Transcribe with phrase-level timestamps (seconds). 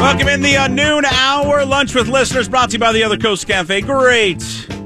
[0.00, 3.16] Welcome in the uh, noon hour lunch with listeners brought to you by the Other
[3.16, 3.80] Coast Cafe.
[3.80, 4.42] Great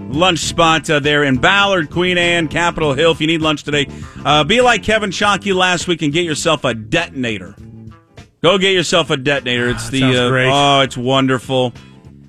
[0.08, 3.10] lunch spot uh, there in Ballard, Queen Anne, Capitol Hill.
[3.10, 3.88] If you need lunch today,
[4.24, 7.54] uh, be like Kevin Shockey last week and get yourself a detonator.
[8.40, 9.68] Go get yourself a detonator.
[9.68, 11.74] It's Ah, the uh, oh, it's wonderful.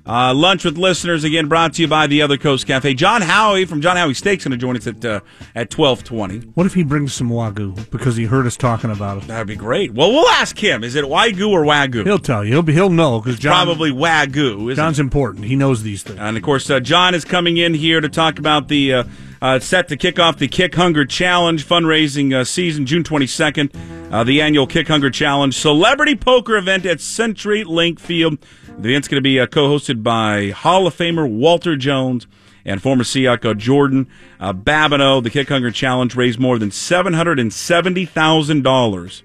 [0.04, 2.92] Uh, lunch with listeners again brought to you by the Other Coast Cafe.
[2.94, 5.20] John Howie from John Howie Steaks going to join us at uh,
[5.54, 6.40] at twelve twenty.
[6.54, 9.28] What if he brings some wagyu because he heard us talking about it?
[9.28, 9.94] That'd be great.
[9.94, 10.82] Well, we'll ask him.
[10.82, 12.04] Is it Wagyu or Wagyu?
[12.04, 12.50] He'll tell you.
[12.50, 12.72] He'll be.
[12.72, 14.74] He'll know because Probably Wagyu.
[14.74, 15.02] John's it?
[15.02, 15.44] important.
[15.44, 16.18] He knows these things.
[16.18, 19.04] And of course, uh, John is coming in here to talk about the uh,
[19.40, 24.12] uh, set to kick off the Kick Hunger Challenge fundraising uh, season, June 22nd.
[24.12, 28.38] Uh, the annual Kick Hunger Challenge celebrity poker event at Century Link Field.
[28.78, 32.26] The event's going to be uh, co-hosted by Hall of Famer Walter Jones
[32.64, 34.08] and former Seahawk uh, Jordan
[34.40, 35.22] uh, Babineaux.
[35.22, 39.22] The Kick Hunger Challenge raised more than seven hundred and seventy thousand dollars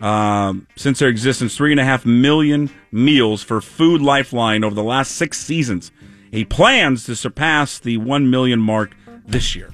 [0.00, 4.82] um, since their existence, three and a half million meals for Food Lifeline over the
[4.82, 5.90] last six seasons.
[6.30, 9.70] He plans to surpass the one million mark this year.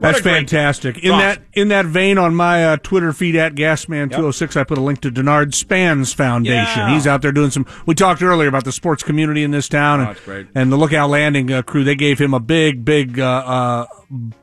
[0.00, 0.98] That's fantastic.
[0.98, 4.80] In that in that vein, on my uh, Twitter feed at Gasman206, I put a
[4.80, 6.78] link to Denard Spans Foundation.
[6.80, 6.94] Yeah.
[6.94, 7.66] He's out there doing some.
[7.86, 11.10] We talked earlier about the sports community in this town, Oh, and, and the Lookout
[11.10, 11.84] Landing uh, crew.
[11.84, 13.86] They gave him a big, big uh, uh,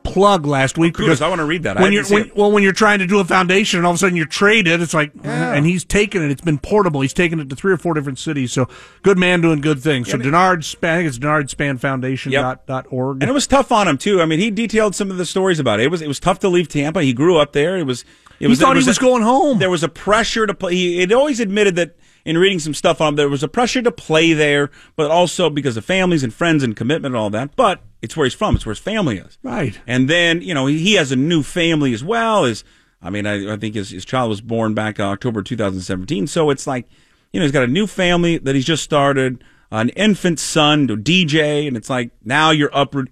[0.02, 1.78] plug last week because I wanna read that.
[1.78, 3.98] When you're when, well when you're trying to do a foundation and all of a
[3.98, 6.30] sudden you're traded, it's like, uh, and he's taken it.
[6.30, 7.02] It's been portable.
[7.02, 8.52] He's taken it to three or four different cities.
[8.52, 8.68] So
[9.02, 10.10] good man doing good things.
[10.10, 12.42] so Denard Span, I think it's Denard Span Foundation Yep.
[12.42, 13.22] dot, dot org.
[13.22, 14.22] And it was tough on him too.
[14.22, 15.84] I mean, he detailed some of the stories about it.
[15.84, 17.02] It was it was tough to leave Tampa.
[17.02, 17.76] He grew up there.
[17.76, 18.04] It was
[18.40, 19.58] it was thought there he was a- going home.
[19.58, 20.74] There was a pressure to play.
[20.74, 23.82] He had always admitted that in reading some stuff on him, there was a pressure
[23.82, 27.54] to play there, but also because of families and friends and commitment and all that.
[27.56, 28.56] But it's where he's from.
[28.56, 29.38] It's where his family is.
[29.42, 29.78] Right.
[29.86, 32.44] And then you know he, he has a new family as well.
[32.44, 32.64] As
[33.02, 36.26] I mean, I, I think his, his child was born back in October 2017.
[36.26, 36.88] So it's like
[37.32, 40.96] you know he's got a new family that he's just started, an infant son to
[40.96, 43.10] DJ, and it's like now you're upward.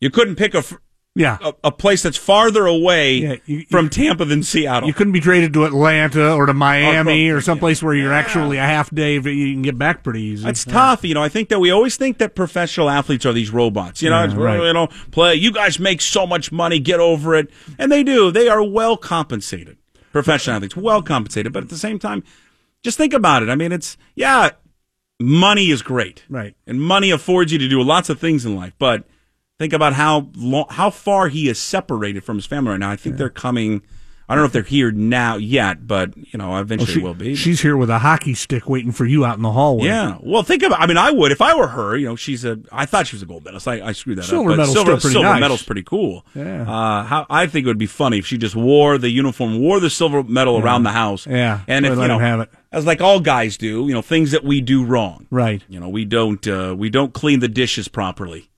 [0.00, 0.62] You couldn't pick a
[1.18, 1.36] Yeah.
[1.42, 4.86] a, a place that's farther away Yeah, you- from Tampa than Seattle.
[4.88, 8.56] You couldn't be traded to Atlanta or to Miami Oh, or someplace where you're actually
[8.56, 9.18] a half day.
[9.18, 10.48] but You can get back pretty easy.
[10.48, 11.22] It's tough, you know.
[11.22, 14.00] I think that we always think that professional athletes are these robots.
[14.00, 14.62] You know, Yeah, right.
[14.66, 15.34] you know, play.
[15.34, 18.30] You guys make so much money, get over it, and they do.
[18.30, 19.76] They are well compensated.
[20.12, 22.24] Professional athletes, well compensated, but at the same time,
[22.82, 23.48] just think about it.
[23.50, 24.50] I mean, it's yeah,
[25.20, 26.54] money is great, Right.
[26.66, 29.04] And money affords you to do lots of things in life, but
[29.58, 32.90] think about how long, how far he is separated from his family right now.
[32.90, 33.82] I think they're coming.
[34.30, 37.34] I don't know if they're here now yet, but you know, eventually She- will be.
[37.34, 39.86] She's here with a hockey stick waiting for you out in the hallway.
[39.86, 40.18] Yeah.
[40.20, 40.80] Well, think about.
[40.82, 41.96] I mean, I would if I were her.
[41.96, 42.58] You know, she's a.
[42.70, 43.66] I thought she was a gold medalist.
[43.66, 44.58] I, I screwed that Silver up.
[44.58, 45.40] medal's silver, still pretty silver nice.
[45.40, 46.26] medal's pretty cool.
[46.34, 46.62] Yeah.
[46.70, 49.80] Uh, how I think it would be funny if she just wore the uniform, wore
[49.80, 51.26] the silver medal around the house.
[51.26, 51.62] Yeah.
[51.66, 52.50] And if you know, have it.
[52.70, 55.26] as like all guys do, you know, things that we do wrong.
[55.30, 55.62] Right.
[55.70, 56.46] You know, we don't.
[56.46, 58.50] Uh, we don't clean the dishes properly.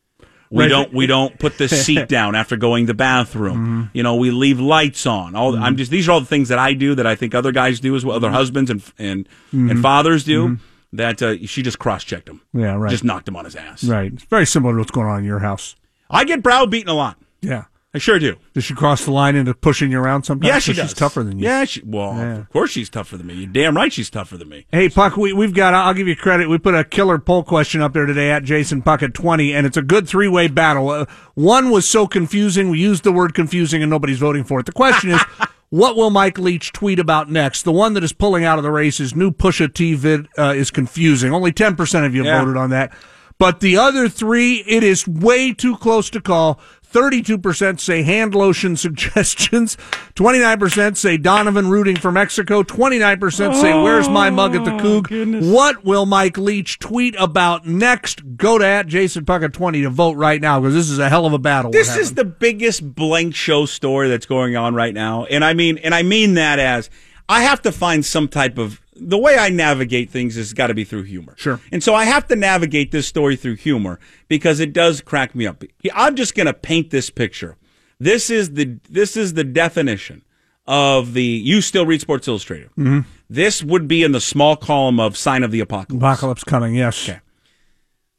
[0.51, 0.69] We Right.
[0.69, 0.93] don't.
[0.93, 3.57] We don't put the seat down after going to the bathroom.
[3.57, 3.83] Mm-hmm.
[3.97, 5.37] You know, we leave lights on.
[5.37, 5.91] All I'm just.
[5.93, 8.05] These are all the things that I do that I think other guys do as
[8.05, 8.17] well.
[8.17, 8.25] Mm-hmm.
[8.27, 10.59] Other husbands and and and fathers do.
[10.93, 12.41] That uh, she just cross checked him.
[12.53, 12.91] Yeah, right.
[12.91, 13.85] Just knocked him on his ass.
[13.85, 14.13] Right.
[14.13, 15.77] It's very similar to what's going on in your house.
[16.11, 17.17] I get browbeaten a lot.
[17.41, 17.67] Yeah.
[17.93, 18.37] I sure do.
[18.55, 20.47] Does she cross the line into pushing you around sometimes?
[20.49, 20.91] Yeah, she So does.
[20.91, 21.45] She's tougher than you.
[21.47, 22.37] Yeah, she, well, Yeah.
[22.39, 23.35] of course she's tougher than me.
[23.35, 24.65] You're damn right she's tougher than me.
[24.71, 26.49] Hey, Puck, we, we've got, I'll give you credit.
[26.49, 29.77] We put a killer poll question up there today at Jason Puckett 20, and it's
[29.77, 30.89] a good three way battle.
[30.89, 32.71] Uh, one was so confusing.
[32.71, 34.67] We used the word confusing, and nobody's voting for it.
[34.67, 35.21] The question is,
[35.71, 37.63] what will Mike Leach tweet about next?
[37.65, 40.55] The one that is pulling out of the race is new Pusha T vid uh,
[40.57, 41.35] is confusing.
[41.35, 42.39] Only 10% of you Yeah.
[42.41, 42.93] voted on that.
[43.39, 46.61] But the other three, it is way too close to call.
[46.93, 49.77] 32% say hand lotion suggestions.
[50.15, 52.63] 29% say Donovan rooting for Mexico.
[52.63, 55.53] 29% say where's my mug at the oh, Coug.
[55.53, 58.37] What will Mike Leach tweet about next?
[58.37, 61.27] Go to at Jason Puckett 20 to vote right now because this is a hell
[61.27, 61.71] of a battle.
[61.71, 65.79] This is the biggest blank show story that's going on right now, and I mean,
[65.79, 66.91] and I mean that as
[67.29, 70.75] I have to find some type of the way I navigate things has got to
[70.75, 71.35] be through humor.
[71.37, 71.61] Sure.
[71.73, 73.99] And so I have to navigate this story through humor
[74.29, 75.65] because it does crack me up.
[75.95, 77.57] I'm just going to paint this picture.
[77.99, 80.23] This is the this is the definition
[80.67, 82.71] of the you still read Sports Illustrated.
[82.71, 83.01] Mm-hmm.
[83.29, 86.03] This would be in the small column of sign of the apocalypse.
[86.03, 87.09] Apocalypse coming, yes.
[87.09, 87.21] Okay.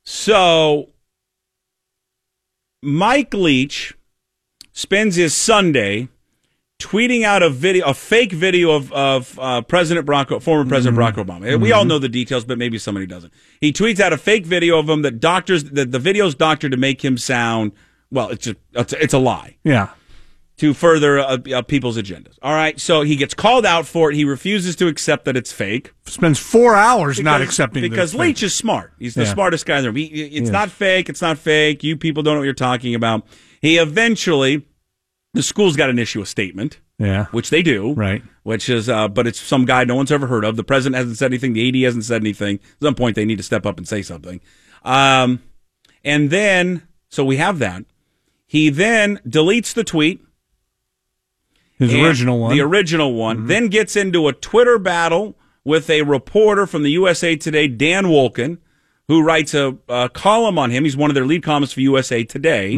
[0.03, 0.89] So
[2.81, 3.95] Mike Leach
[4.71, 6.09] spends his Sunday
[6.81, 11.23] tweeting out a video, a fake video of of uh, President Barack, former President Barack
[11.23, 11.59] Obama.
[11.59, 13.33] We all know the details, but maybe somebody doesn't.
[13.59, 16.77] He tweets out a fake video of him that doctors that the video's doctored to
[16.77, 17.71] make him sound
[18.11, 18.29] well.
[18.29, 19.89] It's just it's a, it's a lie Yeah.
[20.57, 22.37] to further uh, uh, people's agendas.
[22.41, 24.15] All right, so he gets called out for it.
[24.15, 25.93] He refuses to accept that it's fake.
[26.05, 27.89] Spends four hours not accepting it.
[27.89, 28.43] because Leach fake.
[28.47, 28.93] is smart.
[28.99, 29.33] He's the Yeah.
[29.33, 29.95] smartest guy in the room.
[29.95, 30.49] He, it's Yes.
[30.49, 31.09] not fake.
[31.09, 31.83] It's not fake.
[31.83, 33.25] You people don't know what you're talking about.
[33.61, 34.65] He eventually,
[35.33, 37.25] the school's got an issue a statement, Yeah.
[37.31, 38.21] which they do, Right.
[38.43, 40.55] Which is, uh, but it's some guy no one's ever heard of.
[40.57, 41.53] The president hasn't said anything.
[41.53, 42.55] The AD hasn't said anything.
[42.57, 44.41] At some point, they need to step up and say something.
[44.83, 45.41] Um,
[46.03, 47.85] and then, so we have that.
[48.45, 50.21] He then deletes the tweet.
[51.77, 52.55] His original one.
[52.55, 53.47] The original one.
[53.47, 58.57] Then gets into a Twitter battle with a reporter from the USA Today, Dan Wolken,
[59.07, 60.83] who writes a, a column on him.
[60.83, 62.77] He's one of their lead columnists for USA Today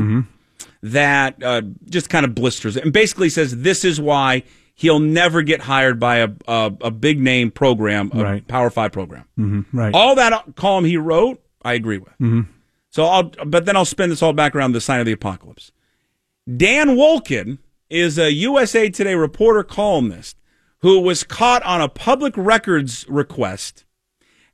[0.81, 4.43] that uh, just kind of blisters it and basically says this is why
[4.75, 8.47] he'll never get hired by a, a, a big name program, a Right.
[8.47, 9.25] Power Five program.
[9.71, 9.93] right.
[9.93, 12.13] All that column he wrote, I agree with.
[12.89, 15.71] So I'll, but then I'll spin this all back around the sign of the apocalypse.
[16.57, 17.59] Dan Wolken
[17.89, 20.37] is a USA Today reporter columnist
[20.79, 23.85] who was caught on a public records request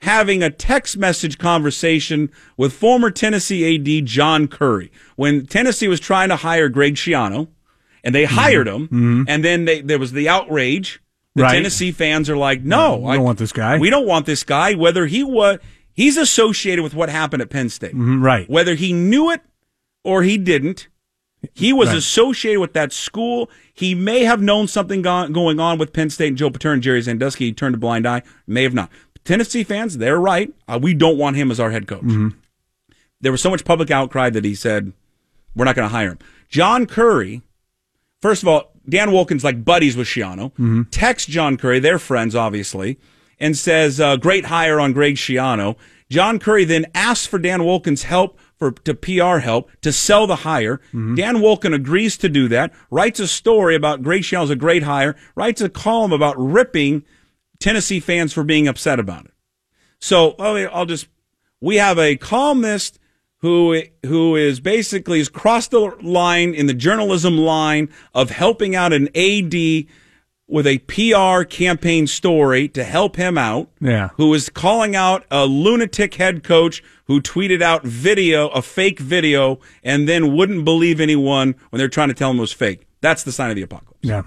[0.01, 6.29] having a text message conversation with former Tennessee AD John Currie when Tennessee was trying
[6.29, 7.47] to hire Greg Schiano
[8.03, 11.01] and they hired him and then they, there was the outrage.
[11.35, 11.53] The Right.
[11.53, 14.73] Tennessee fans are like, no, We don't want this guy." We don't want this guy.
[14.73, 15.59] Whether he was,
[15.93, 17.93] he's associated with what happened at Penn State.
[17.93, 18.49] Mhm, right.
[18.49, 19.41] Whether he knew it
[20.03, 20.87] or he didn't,
[21.53, 23.49] he was associated with that school.
[23.73, 26.83] He may have known something go- going on with Penn State and Joe Paterno and
[26.83, 27.45] Jerry Sandusky.
[27.45, 28.23] He turned a blind eye.
[28.47, 28.89] May have not.
[29.29, 30.51] Tennessee fans, they're right.
[30.67, 32.01] Uh, we don't want him as our head coach.
[33.21, 34.91] There was so much public outcry that he said,
[35.55, 36.19] we're not going to hire him.
[36.49, 37.43] John Currie,
[38.21, 40.51] first of all, Dan Wolken like buddies with Schiano,
[40.89, 42.97] texts John Currie, they're friends obviously,
[43.39, 45.75] and says, uh, great hire on Greg Schiano.
[46.09, 50.37] John Currie then asks for Dan Wolken' help for to PR help to sell the
[50.37, 50.81] hire.
[50.91, 55.15] Dan Wolken agrees to do that, writes a story about Greg Schiano's a great hire,
[55.35, 57.03] writes a column about ripping
[57.59, 59.31] Tennessee fans for being upset about it.
[59.99, 61.07] So oh, I'll just
[61.61, 62.99] we have a columnist
[63.39, 68.93] who who is basically has crossed the line in the journalism line of helping out
[68.93, 69.87] an AD
[70.47, 73.69] with a PR campaign story to help him out.
[73.79, 74.09] Yeah.
[74.15, 79.59] Who is calling out a lunatic head coach who tweeted out video, a fake video,
[79.83, 82.87] and then wouldn't believe anyone when they're trying to tell him it was fake.
[83.01, 83.99] That's the sign of the apocalypse.
[84.01, 84.23] Yeah.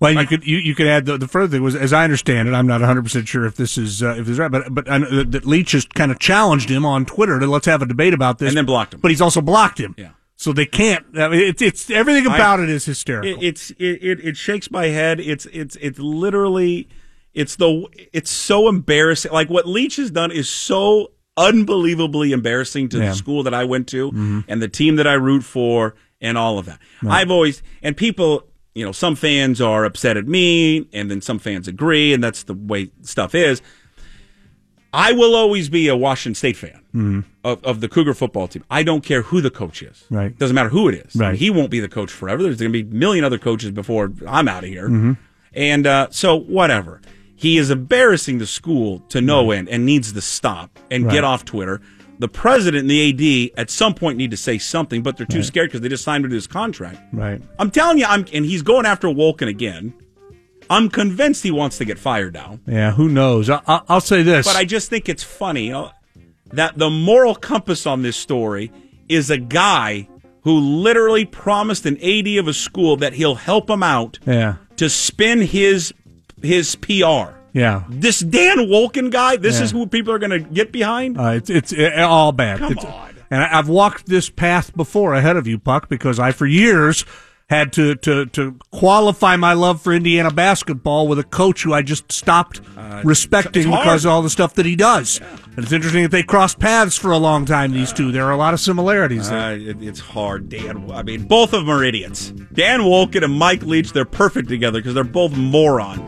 [0.00, 2.48] Well, you could you, you could add the, the further thing was, as I understand
[2.48, 4.72] it, I'm not 100 percent sure if this is uh, if this is right, but
[4.74, 7.82] but I know that- Leach has kind of challenged him on Twitter to let's have
[7.82, 9.00] a debate about this, And then blocked him.
[9.00, 9.94] But he's also blocked him.
[9.96, 10.10] Yeah.
[10.38, 11.06] So they can't.
[11.18, 13.42] I mean, it's it's everything about it is hysterical.
[13.42, 15.18] It, it's it, it it shakes my head.
[15.18, 16.88] It's it's it's literally
[17.32, 19.32] it's the it's so embarrassing.
[19.32, 23.08] Like what Leach has done is so unbelievably embarrassing to Yeah.
[23.10, 26.58] the school that I went to and the team that I root for and all
[26.58, 26.80] of that.
[27.06, 28.46] I've always and people,
[28.76, 32.42] you know, some fans are upset at me and then some fans agree and that's
[32.42, 33.62] the way stuff is.
[34.92, 38.64] I will always be a Washington State fan of, of the Cougar football team.
[38.70, 40.04] I don't care who the coach is.
[40.10, 40.36] Right.
[40.38, 41.16] Doesn't matter who it is.
[41.16, 41.34] Right.
[41.34, 42.42] He won't be the coach forever.
[42.42, 44.88] There's going to be a million other coaches before I'm out of here.
[44.88, 45.12] Mm-hmm.
[45.54, 47.00] And uh, so, whatever.
[47.34, 51.12] He is embarrassing the school to no end and needs to stop and Right.
[51.12, 51.82] get off Twitter.
[52.18, 55.42] The president and the AD at some point need to say something, but they're too
[55.42, 56.98] scared because they just signed him to his contract.
[57.12, 57.42] right.
[57.58, 59.94] I'm telling you, I'm and he's going after Wolken again.
[60.68, 62.58] I'm convinced he wants to get fired now.
[62.66, 62.92] Yeah.
[62.92, 63.50] Who knows?
[63.50, 64.46] I, I, I'll say this.
[64.46, 65.90] But I just think it's funny uh,
[66.52, 68.72] that the moral compass on this story
[69.08, 70.08] is a guy
[70.42, 74.56] who literally promised an AD of a school that he'll help him out yeah.
[74.76, 75.92] to spin his
[76.42, 77.34] his PR.
[77.56, 77.84] Yeah.
[77.88, 79.64] This Dan Wolken guy, this Yeah.
[79.64, 81.18] is who people are going to get behind.
[81.18, 82.58] Uh, it's it's uh, all bad.
[82.58, 83.14] Come It's- on.
[83.30, 87.04] And I, I've walked this path before ahead of you, Puck, because I for years
[87.48, 91.80] had to to to qualify my love for Indiana basketball with a coach who I
[91.82, 92.60] just stopped
[93.04, 95.20] respecting because of all the stuff that he does.
[95.56, 97.72] And it's interesting that they crossed paths for a long time.
[97.72, 99.38] These two, there are a lot of similarities there.
[99.38, 100.90] Uh, it, it's hard, Dan.
[100.92, 102.30] I mean, both of them are idiots.
[102.52, 106.02] Dan Wolken and Mike Leach, they're perfect together because they're both morons.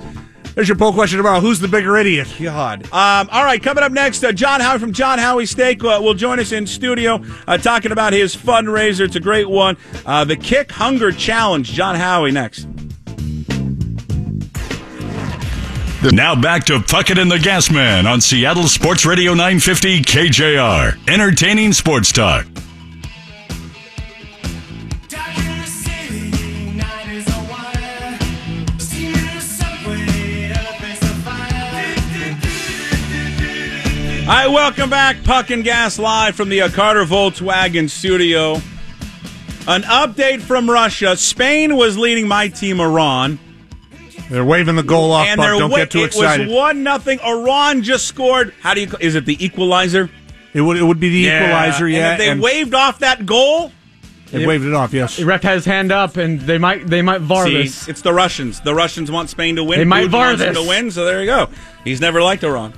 [0.58, 1.38] There's your poll question tomorrow.
[1.38, 2.34] Who's the bigger idiot?
[2.42, 2.82] God.
[2.86, 6.14] Um, all right, coming up next, uh, John Howie from John Howie Steak uh, will
[6.14, 9.02] join us in studio uh, talking about his fundraiser.
[9.02, 9.76] It's a great one.
[10.04, 11.64] Uh, the Kick Hunger Challenge.
[11.64, 12.66] John Howie next.
[16.02, 21.08] Now back to Puckett and the Gasman on Seattle Sports Radio 950 KJR.
[21.08, 22.46] Entertaining sports talk.
[34.28, 35.24] All right, welcome back.
[35.24, 38.56] Puck and Gas live from the Carter Volkswagen studio.
[39.66, 41.16] An update from Russia.
[41.16, 43.38] Spain was leading my team, Iran.
[44.28, 46.48] They're waving the goal off, and but don't wa- get too it excited.
[46.48, 47.18] was one nothing.
[47.20, 48.52] Iran just scored.
[48.60, 48.88] How do you?
[49.00, 50.10] Is it the equalizer?
[50.52, 52.12] it would it would be the equalizer, And yeah.
[52.12, 53.72] if they and waved off that goal.
[54.30, 55.16] they waved it off, yes.
[55.16, 57.88] The ref has his hand up, and they might they might var See, this.
[57.88, 58.60] it's the Russians.
[58.60, 59.78] The Russians want Spain to win.
[59.78, 60.54] They might Putin VAR this.
[60.58, 60.90] to win.
[60.90, 61.48] So there you go.
[61.82, 62.74] He's never liked Iran.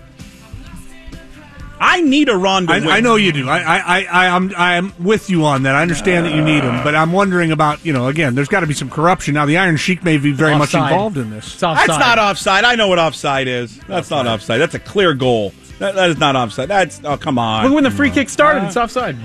[1.83, 2.89] I need Iran to I, win.
[2.89, 3.49] I know you do.
[3.49, 5.75] I, I, I, I, I'm, I'm with you on that.
[5.75, 6.85] I understand that you need him, uh.
[6.85, 9.33] but I'm wondering about, you know, again, there's got to be some corruption.
[9.33, 10.93] Now, the Iron Sheik may be very much Offside.
[10.93, 11.55] involved in this.
[11.55, 11.89] It's offside.
[11.89, 12.65] That's not offside.
[12.65, 13.79] I know what offside is.
[13.89, 14.61] That's not offside.
[14.61, 15.55] That's a clear goal.
[15.79, 16.69] That, that is not offside.
[16.69, 17.65] That's oh come on.
[17.65, 19.17] Look when the free kick started, it's offside.
[19.17, 19.25] There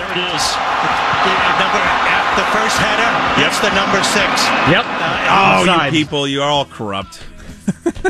[0.00, 0.44] it is.
[1.20, 3.10] The number at the first header.
[3.36, 4.48] That's the number six.
[4.72, 4.84] Yep.
[4.86, 7.20] Uh, oh, you people, you are all corrupt.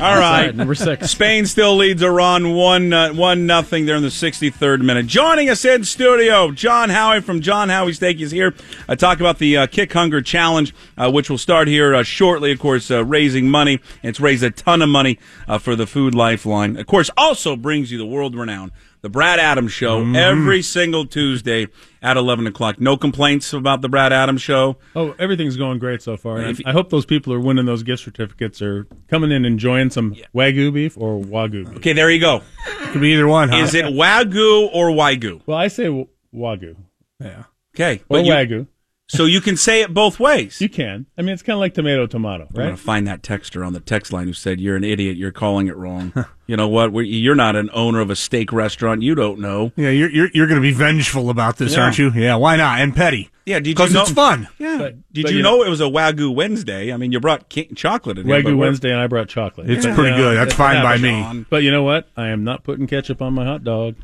[0.01, 0.55] All right.
[0.55, 1.11] number six.
[1.11, 3.87] Spain still leads Iran one uh, one nothing.
[3.87, 5.07] They're in the 63rd minute.
[5.07, 8.55] Joining us in studio, John Howie from John Howie Steak is here.
[8.89, 12.53] Uh, talk about the uh, Kick Hunger Challenge, uh, which will start here uh, shortly.
[12.53, 13.81] Of course, uh, raising money.
[14.03, 16.77] It's raised a ton of money uh, for the Food Lifeline.
[16.77, 18.73] Of course, also brings you the world renowned
[19.05, 20.17] the Brad Adams Show mm-hmm.
[20.17, 21.69] every single Tuesday
[22.01, 22.81] at 11 o'clock.
[22.81, 24.79] No complaints about the Brad Adams Show.
[24.97, 26.39] Oh, everything's going great so far.
[26.39, 29.45] And If you- I hope those people are winning those gift certificates or coming in
[29.45, 31.77] enjoying some wagyu beef or wagyu beef.
[31.77, 32.37] Okay, there you go.
[32.81, 33.57] It Could be either one, huh?
[33.59, 35.43] Is it Wagyu or Wagyu?
[35.45, 36.75] Well, I say w- wagyu
[37.21, 37.45] Yeah.
[37.77, 37.97] Okay.
[38.09, 38.67] or but you- wagyu.
[39.07, 40.61] So you can say it both ways.
[40.61, 41.07] You can.
[41.19, 42.77] I mean, it's kind of like tomato tomato, I'm going right?
[42.77, 45.17] to find that texter on the text line who said, You're an idiot.
[45.17, 46.13] You're calling it wrong.
[46.47, 46.93] you know what?
[46.93, 49.03] We're, you're not an owner of a steak restaurant.
[49.03, 49.73] You don't know.
[49.77, 51.83] Yeah, you're, you're, you're going to be vengeful about this, Yeah.
[51.83, 52.11] aren't you?
[52.13, 52.81] Yeah, why not?
[52.81, 53.31] And petty.
[53.47, 54.03] Yeah, did you Because know?
[54.03, 54.49] it's fun.
[54.59, 54.79] Yeah.
[54.79, 56.91] But, Did but, you know, it was a Wagyu Wednesday?
[56.91, 59.69] I mean, you brought ki- chocolate in Wagyu we're- Wednesday, and I brought chocolate.
[59.69, 60.37] It's But, pretty you good.
[60.39, 61.11] That's it fine by me.
[61.11, 61.47] John.
[61.51, 62.09] But you know what?
[62.17, 63.97] I am not putting ketchup on my hot dog.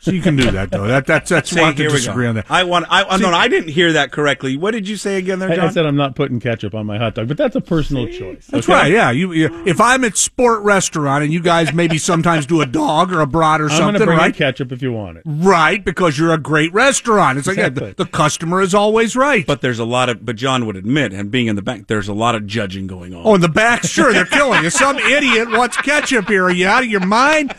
[0.00, 0.86] So you can do that, though.
[0.86, 2.28] That, that's, that's, Say, want to here disagree go.
[2.30, 2.46] on that.
[2.48, 2.86] I want.
[2.88, 4.56] I, oh, I no, no, I didn't hear that correctly.
[4.56, 5.64] What did you say again, there, I, John?
[5.66, 8.46] I said I'm not putting ketchup on my hot dog, but that's a personal choice.
[8.46, 8.72] That's okay?
[8.72, 8.92] right.
[8.92, 9.10] Yeah.
[9.10, 13.12] You, you, if I'm at sport restaurant and you guys maybe sometimes do a dog
[13.12, 14.34] or a brat or something I'm going something, to bring in right?
[14.34, 15.22] ketchup if you want it.
[15.26, 17.38] Right, because you're a great restaurant.
[17.38, 19.46] It's like yeah, the, the customer is always right.
[19.46, 20.24] but there's a lot of.
[20.24, 23.14] But John would admit, and being in the bank, there's a lot of judging going
[23.14, 23.26] on.
[23.26, 24.70] oh, in the back, sure, they're killing you.
[24.70, 26.44] Some idiot wants ketchup here.
[26.44, 27.54] Are you out of your mind?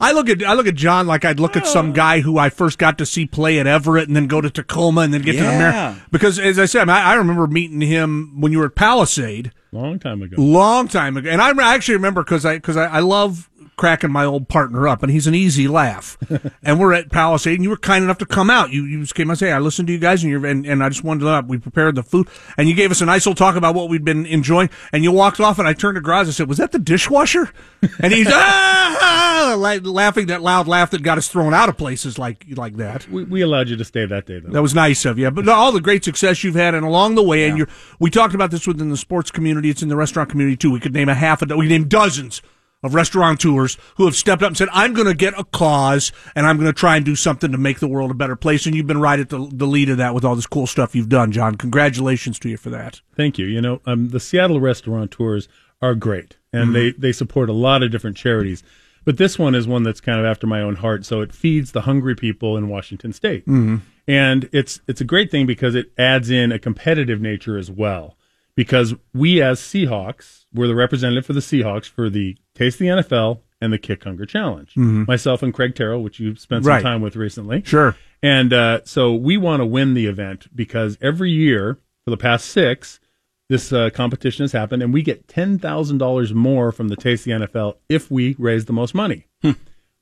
[0.00, 2.50] I look at I look at John like I'd look at some guy who I
[2.50, 5.32] first got to see play at Everett and then go to Tacoma and then get
[5.32, 5.56] to Yeah.
[5.56, 6.02] America.
[6.10, 9.52] Because as I said, I, I remember meeting him when you were at Palisade.
[9.72, 10.36] Long time ago.
[10.40, 11.28] long time ago.
[11.30, 14.88] And I, I actually remember because I because I, I love cracking my old partner
[14.88, 16.16] up, and he's an easy laugh.
[16.62, 18.70] and we're at Palisade, and you were kind enough to come out.
[18.70, 20.82] You you just came and say, I listened to you guys, and you're, and, and
[20.82, 21.42] I just wanted to know.
[21.46, 24.04] We prepared the food, and you gave us a nice little talk about what we'd
[24.04, 24.70] been enjoying.
[24.92, 27.52] And you walked off, and I turned to Graz and said, "Was that the dishwasher?"
[28.00, 31.76] And he's ah, ah, la- laughing that loud laugh that got us thrown out of
[31.76, 33.08] places like like that.
[33.08, 34.50] We, we allowed you to stay that day, though.
[34.50, 35.30] That was nice of you.
[35.30, 37.68] But all the great success you've had, and along the way, and you're,
[37.98, 39.70] we talked about this within the sports community.
[39.70, 40.70] It's in the restaurant community too.
[40.70, 42.42] We could name a half a, we named dozens
[42.86, 46.46] of restaurateurs who have stepped up and said, "I'm going to get a cause, and
[46.46, 48.74] I'm going to try and do something to make the world a better place." And
[48.74, 51.08] you've been right at the, the lead of that with all this cool stuff you've
[51.08, 51.56] done, John.
[51.56, 53.00] Congratulations to you for that.
[53.16, 53.46] Thank you.
[53.46, 55.48] You know, um, the Seattle restaurateurs
[55.82, 58.62] are great, and they, they support a lot of different charities.
[59.04, 61.04] But this one is one that's kind of after my own heart.
[61.04, 63.46] So it feeds the hungry people in Washington State,
[64.08, 68.16] and it's it's a great thing because it adds in a competitive nature as well.
[68.56, 72.86] Because we as Seahawks, we're the representative for the Seahawks for the Taste of the
[72.86, 74.74] NFL and the Kick Hunger Challenge.
[74.76, 76.82] Myself and Craig Terrill, which you've spent some Right.
[76.82, 77.96] time with recently, Sure.
[78.22, 82.46] and uh, so we want to win the event because every year for the past
[82.46, 82.98] six,
[83.48, 87.26] this uh, competition has happened, and we get ten thousand dollars more from the Taste
[87.26, 89.26] of the NFL if we raise the most money.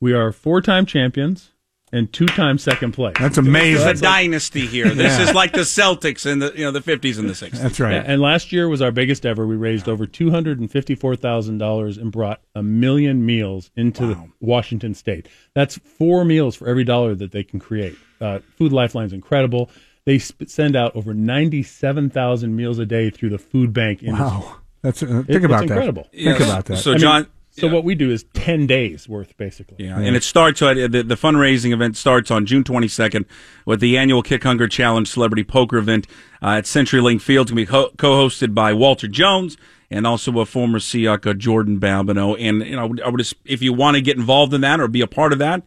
[0.01, 1.51] we are four-time champions
[1.95, 3.15] and two-time second place.
[3.19, 3.89] That's There's amazing.
[3.89, 4.91] a dynasty here.
[4.91, 7.53] This is like the Celtics in the you know the 50s and the 60s.
[7.53, 7.93] That's right.
[7.95, 9.47] Yeah, and last year was our biggest ever.
[9.47, 14.07] We raised over two hundred and fifty-four thousand dollars and brought a million meals into
[14.07, 15.29] the Washington State.
[15.55, 17.97] That's four meals for every dollar that they can create.
[18.21, 19.71] Uh, Food Lifeline's incredible.
[20.05, 24.27] They sp- send out over ninety-seven thousand meals a day through the food bank industry.
[24.27, 24.57] Wow.
[24.83, 26.09] That's uh, think it's about incredible.
[26.13, 26.23] that.
[26.23, 26.77] Think about that.
[26.77, 29.85] So I mean, So what we do is ten days worth, basically.
[29.85, 33.27] Yeah, and it starts uh, the the fundraising event starts on June 22nd
[33.65, 36.09] with the annual Kick Hunger Challenge Celebrity Poker event
[36.43, 37.47] uh, at CenturyLink Field.
[37.47, 39.57] It's going to be ho- co-hosted by Walter Jones
[39.91, 42.37] and also a former Seahawk, Jordan Babineaux.
[42.41, 44.89] And you know, I would just, if you want to get involved in that or
[44.89, 45.63] be a part of that,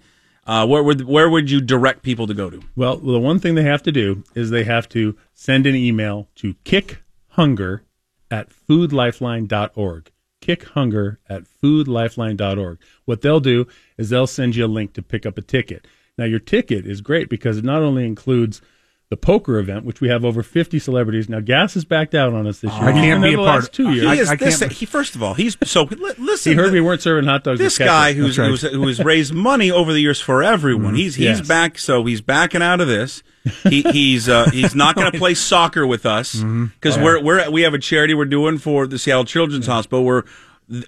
[0.46, 2.62] uh, where would where would you direct people to go to?
[2.76, 6.28] Well, the one thing they have to do is they have to send an email
[6.36, 7.82] to kickhunger
[8.30, 10.12] at foodlifeline.org.
[10.48, 12.80] Kickhunger at foodlifeline.org.
[13.06, 15.86] What they'll do is they'll send you a link to pick up a ticket.
[16.18, 18.62] Now, your ticket is great because it not only includes
[19.10, 21.30] the poker event, which we have over 50 celebrities.
[21.30, 22.84] Now, Gas is backed out on us this year.
[22.90, 24.12] I He's can't been be there a the part of- two years.
[24.12, 24.60] He is I this.
[24.60, 25.84] can't- He first of all, he's so
[26.18, 26.52] listen.
[26.52, 27.60] he heard we weren't serving hot dogs.
[27.60, 28.72] This guy who's That's right.
[28.74, 30.88] who's, who's raised money over the years for everyone.
[30.88, 30.96] Mm-hmm.
[30.96, 31.48] He's he's Yes.
[31.48, 33.24] back, so he's backing out of this.
[33.64, 37.62] He, he's uh, he's not going to play soccer with us because we're we're we
[37.64, 40.24] have a charity we're doing for the Seattle Children's Hospital where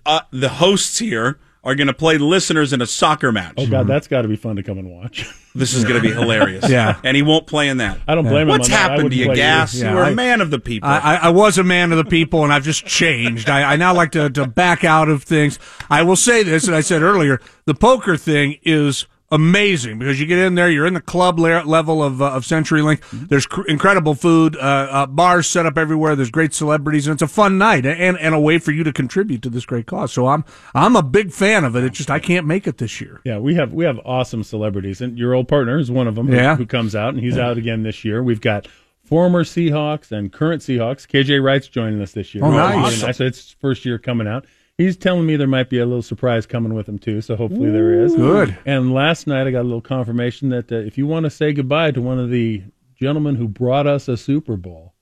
[0.05, 3.55] uh, the hosts here are going to play the listeners in a soccer match.
[3.57, 5.29] Oh, God, that's got to be fun to come and watch.
[5.53, 6.69] This is going to be hilarious.
[6.69, 6.97] Yeah.
[7.03, 7.99] and he won't play in that.
[8.07, 8.47] I don't blame him.
[8.47, 8.91] What's on that.
[8.91, 9.75] Happened to you, Gas?
[9.75, 10.87] Yeah, you were I- a man of the people.
[10.87, 13.49] I, I, I was a man of the people, and I've just changed.
[13.49, 15.59] I, I now like to, to back out of things.
[15.89, 20.25] I will say this, and I said earlier, the poker thing is amazing because you
[20.25, 23.27] get in there, you're in the club level of uh, of CenturyLink.
[23.29, 26.15] There's cr- incredible food, uh, uh, bars set up everywhere.
[26.15, 28.91] There's great celebrities, and it's a fun night and and a way for you to
[28.93, 30.11] contribute to this great cause.
[30.11, 30.43] So I'm
[30.73, 31.83] I'm a big fan of it.
[31.83, 33.21] It's just I can't make it this year.
[33.23, 36.27] Yeah, we have we have awesome celebrities, and your old partner is one of them.
[36.27, 36.55] who- Yeah.
[36.55, 38.21] who, comes out, and he's out again this year.
[38.23, 38.67] We've got
[39.03, 41.07] former Seahawks and current Seahawks.
[41.07, 42.43] KJ Wright's joining us this year.
[42.45, 43.01] Oh, nice.
[43.03, 43.09] Awesome.
[43.09, 44.45] it's his first year coming out.
[44.79, 47.19] He's telling me there might be a little surprise coming with him too.
[47.21, 48.15] So hopefully there is.
[48.15, 48.57] Good.
[48.65, 51.51] And last night I got a little confirmation that uh, if you want to say
[51.51, 52.63] goodbye to one of the
[52.95, 54.93] gentlemen who brought us a Super Bowl,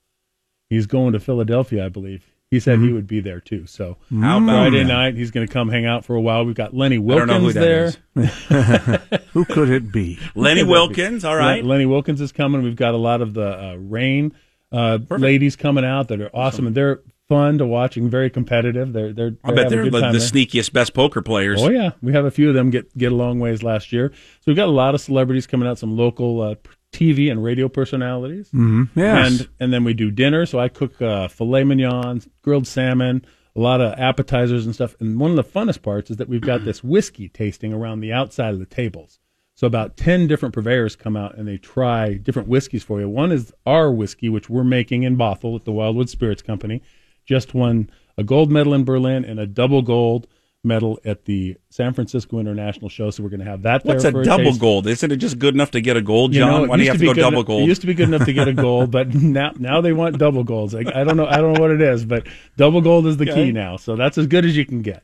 [0.67, 2.25] he's going to Philadelphia, I believe.
[2.49, 2.87] He said Mm-hmm.
[2.87, 3.67] he would be there too.
[3.67, 4.87] So How about Friday that?
[4.87, 6.43] night he's going to come hang out for a while.
[6.43, 9.03] We've got Lenny I Wilkens don't know who that there.
[9.05, 9.19] is.
[9.33, 10.17] Who could it be?
[10.35, 11.23] Lenny Wilkens.
[11.23, 11.63] All right.
[11.63, 12.63] Lenny Wilkens is coming.
[12.63, 14.33] We've got a lot of the uh, Reign
[14.71, 18.93] uh, ladies coming out that are awesome, and they're fun to watch and very competitive.
[18.93, 20.11] They're they're, I bet they're the, there.
[20.13, 21.61] sneakiest, best poker players.
[21.61, 24.11] Oh yeah, we have a few of them get get a long ways last year.
[24.13, 26.55] So we've got a lot of celebrities coming out, some local uh,
[26.91, 28.97] TV and radio personalities, Mm-hmm.
[28.99, 29.39] Yes.
[29.41, 30.45] and and then we do dinner.
[30.45, 34.95] So I cook uh, filet mignon, grilled salmon, a lot of appetizers and stuff.
[34.99, 38.13] And one of the funnest parts is that we've got this whiskey tasting around the
[38.13, 39.19] outside of the tables.
[39.55, 43.09] So about ten different purveyors come out and they try different whiskeys for you.
[43.09, 46.81] One is our whiskey, which we're making in Bothell at the Wildwood Spirits Company.
[47.27, 50.25] Just won a gold medal in Berlin and a double gold
[50.63, 53.09] medal at the San Francisco International Show.
[53.11, 53.85] So we're going to have that.
[53.85, 54.59] What's there a for double taste.
[54.59, 54.87] gold?
[54.87, 56.63] Isn't it just good enough to get a gold, You John?
[56.63, 57.61] know, Why do you have to to be go double enough- gold?
[57.63, 60.17] It used to be good enough to get a gold, but now now they want
[60.17, 60.73] double golds.
[60.73, 63.29] Like, I don't know, I don't know what it is, but double gold is the
[63.29, 63.45] Okay.
[63.45, 63.77] key now.
[63.77, 65.03] So that's as good as you can get.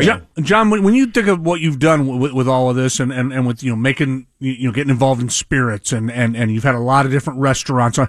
[0.00, 3.00] John, John, when when you think of what you've done with, with all of this,
[3.00, 6.08] and, and, and with you know making you you know getting involved in spirits, and,
[6.10, 7.98] and, and you've had a lot of different restaurants.
[7.98, 8.06] uh,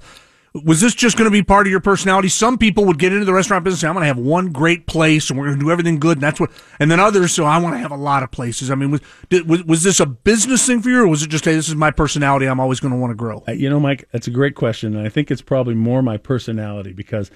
[0.54, 2.28] Was this just going to be part of your personality?
[2.28, 3.82] Some people would get into the restaurant business.
[3.84, 6.00] and say, I'm going to have one great place, and we're going to do everything
[6.00, 6.50] good, and that's what.
[6.80, 8.72] And then others, so I want to have a lot of places.
[8.72, 11.30] I mean, was did, was, was this a business thing for you, or was it
[11.30, 12.48] just, hey, this is my personality?
[12.48, 13.44] I'm always going to want to grow.
[13.48, 16.18] Uh, You know, Mike, that's a great question, and I think it's probably more my
[16.18, 17.30] personality because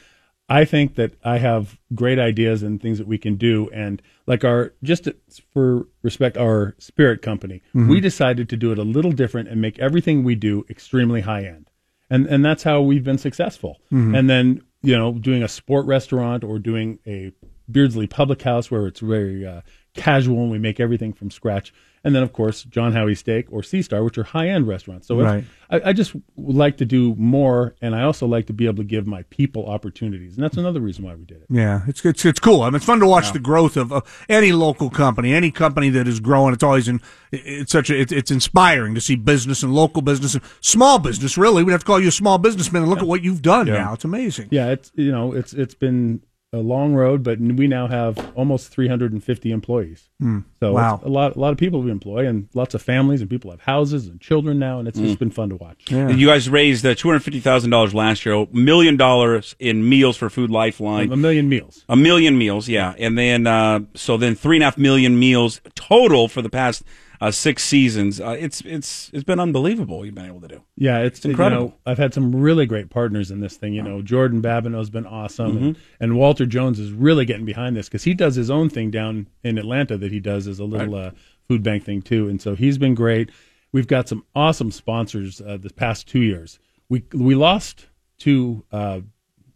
[0.49, 4.43] I think that I have great ideas and things that we can do, and like
[4.43, 5.08] our just
[5.54, 9.78] for respect, our spirit company, we decided to do it a little different and make
[9.80, 11.69] everything we do extremely high end,
[12.09, 13.79] and and that's how we've been successful.
[14.15, 17.31] And then you know, doing a sport restaurant or doing a
[17.71, 19.61] Beardslee Public House where it's very uh,
[19.93, 21.73] casual and we make everything from scratch.
[22.05, 25.07] And then, of course, John Howie Steak or Sea Star, which are high end restaurants.
[25.07, 25.45] So Right.
[25.69, 28.83] I, I just like to do more, and I also like to be able to
[28.83, 31.47] give my people opportunities, and that's another reason why we did it.
[31.49, 32.61] Yeah, it's it's it's cool.
[32.61, 35.89] I mean, it's fun to watch the growth of uh, any local company, any company
[35.91, 36.53] that is growing.
[36.53, 36.99] It's always in,
[37.31, 41.37] it's such a it's, it's inspiring to see business and local business and small business.
[41.37, 43.67] Really, we have to call you a small businessman and look at what you've done
[43.67, 43.93] now.
[43.93, 44.49] It's amazing.
[44.51, 46.21] Yeah, it's you know it's it's been
[46.53, 50.09] a long road, but we now have almost 350 employees.
[50.21, 50.39] So Hmm.
[50.61, 50.95] Wow.
[50.95, 53.51] it's a lot a lot of people we employ, and lots of families, and people
[53.51, 55.05] have houses and children now, and it's Hmm.
[55.05, 55.91] just been fun to watch.
[55.91, 59.55] And You guys raised uh, two hundred fifty thousand dollars last year, a million dollars
[59.59, 61.83] in meals for Food Lifeline, A million meals.
[61.89, 65.59] a million meals, yeah, and then uh, so then three and a half million meals
[65.75, 66.83] total for the past
[67.23, 68.19] uh, six seasons.
[68.19, 69.97] Uh, it's it's it's been unbelievable.
[69.99, 70.63] what You've been able to do.
[70.75, 71.62] Yeah, it's, incredible.
[71.63, 73.73] You know, I've had some really great partners in this thing.
[73.73, 76.03] You know, Jordan Babineaux's been awesome, and, Mm-hmm.
[76.03, 79.27] and Walter Jones is really getting behind this because he does his own thing down
[79.43, 81.12] in Atlanta that he does as a little uh,
[81.47, 83.29] food bank thing too, and so he's been great.
[83.71, 86.59] We've got some awesome sponsors uh, this past two years.
[86.89, 87.88] We we lost
[88.19, 88.99] to uh,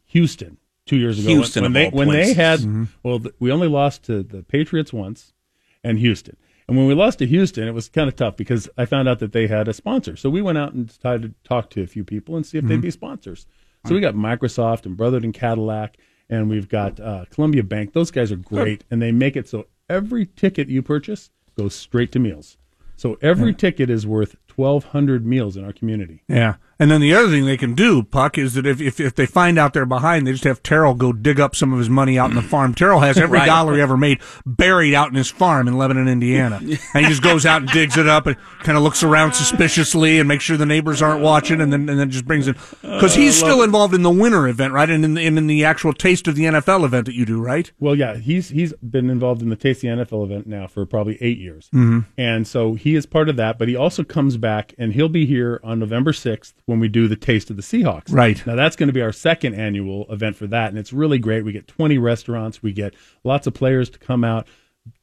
[0.05, 2.35] Houston two years ago Houston, when, of they all when they places.
[2.37, 5.33] had well th- we only lost to the Patriots once
[5.83, 6.37] and Houston.
[6.67, 9.19] And when we lost to Houston, it was kind of tough because I found out
[9.19, 10.17] that they had a sponsor.
[10.17, 12.65] So we went out and decided to talk to a few people and see if
[12.65, 13.45] they'd be sponsors.
[13.85, 15.95] So we got Microsoft and Brotherton Cadillac,
[16.29, 17.93] and we've got uh, Columbia Bank.
[17.93, 22.11] Those guys are great, and they make it so every ticket you purchase goes straight
[22.11, 22.57] to meals.
[22.97, 26.23] So every ticket is worth 1,200 meals in our community.
[26.27, 26.55] Yeah.
[26.79, 29.25] And then the other thing they can do, Puck, is that if, if, if they
[29.25, 32.19] find out they're behind, they just have Terrill go dig up some of his money
[32.19, 32.75] out in the farm.
[32.75, 33.47] Terrill has every Right.
[33.47, 36.59] dollar he ever made buried out in his farm in Lebanon, Indiana.
[36.93, 40.19] And he just goes out and digs it up and kind of looks around suspiciously
[40.19, 42.55] and makes sure the neighbors aren't watching and then, and then just brings it.
[42.81, 44.89] Because he's still involved in the winter event, right?
[44.89, 47.41] And in the, and in the actual taste of the NFL event that you do,
[47.41, 47.71] right?
[47.79, 51.37] Well, yeah, he's he's been involved in the Tasty NFL event now for probably eight
[51.39, 51.99] years, mm-hmm.
[52.17, 53.57] and so he is part of that.
[53.59, 54.46] But he also comes back,
[54.77, 58.11] and he'll be here on November sixth when we do the Taste of the Seahawks.
[58.11, 58.45] Right.
[58.47, 61.43] now, that's going to be our second annual event for that, and it's really great.
[61.43, 64.47] We get twenty restaurants, we get lots of players to come out,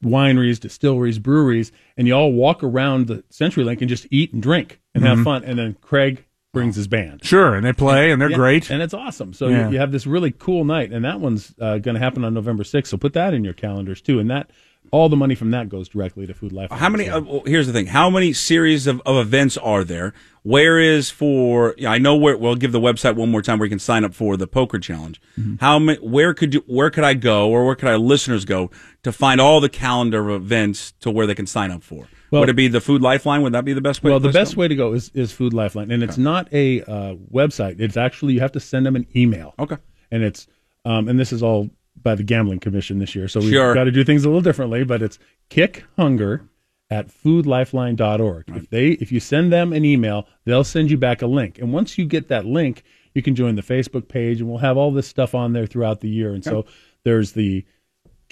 [0.02, 4.80] wineries, distilleries, breweries, and you all walk around the CenturyLink and just eat and drink
[4.94, 5.24] and have mm-hmm.
[5.24, 5.44] fun.
[5.44, 6.24] And then Craig
[6.54, 7.22] brings his band.
[7.24, 7.54] Sure.
[7.54, 8.70] And they play and they're Yeah, great.
[8.70, 9.34] and it's awesome.
[9.34, 9.66] So Yeah.
[9.66, 12.32] you, you have this really cool night, and that one's uh, going to happen on
[12.32, 12.86] November 6th.
[12.86, 14.48] So put that in your calendars too, and that
[14.90, 16.70] all the money from that goes directly to Food Life.
[16.70, 17.08] How many?
[17.08, 20.12] Uh, well, here's the thing: how many series of, of events are there?
[20.42, 21.74] Where is for?
[21.78, 22.36] Yeah, I know where.
[22.36, 24.78] We'll give the website one more time where you can sign up for the poker
[24.78, 25.22] challenge.
[25.40, 25.54] Mm-hmm.
[25.60, 25.98] How many?
[26.00, 26.62] Where could you?
[26.66, 28.70] Where could I go, or where could our listeners go
[29.04, 32.06] to find all the calendar of events to where they can sign up for?
[32.34, 33.42] Well- Would it be the Food Lifeline?
[33.42, 34.10] Would that be the best way?
[34.10, 34.60] well, the best go?
[34.60, 37.80] way to go is, is Food Lifeline, and it's not a uh, website.
[37.80, 39.54] It's actually you have to send them an email.
[39.58, 39.76] Okay.
[40.10, 40.46] and it's
[40.84, 41.70] um, and this is all
[42.02, 43.72] by the Gambling Commission this year, so we've Sure.
[43.72, 44.84] got to do things a little differently.
[44.84, 45.18] But it's
[45.48, 46.44] kick hunger
[46.90, 48.44] at foodlifeline.org.
[48.48, 51.72] If they if you send them an email, they'll send you back a link, and
[51.72, 52.82] once you get that link,
[53.14, 56.00] you can join the Facebook page, and we'll have all this stuff on there throughout
[56.00, 56.32] the year.
[56.34, 56.66] And so
[57.04, 57.64] there's the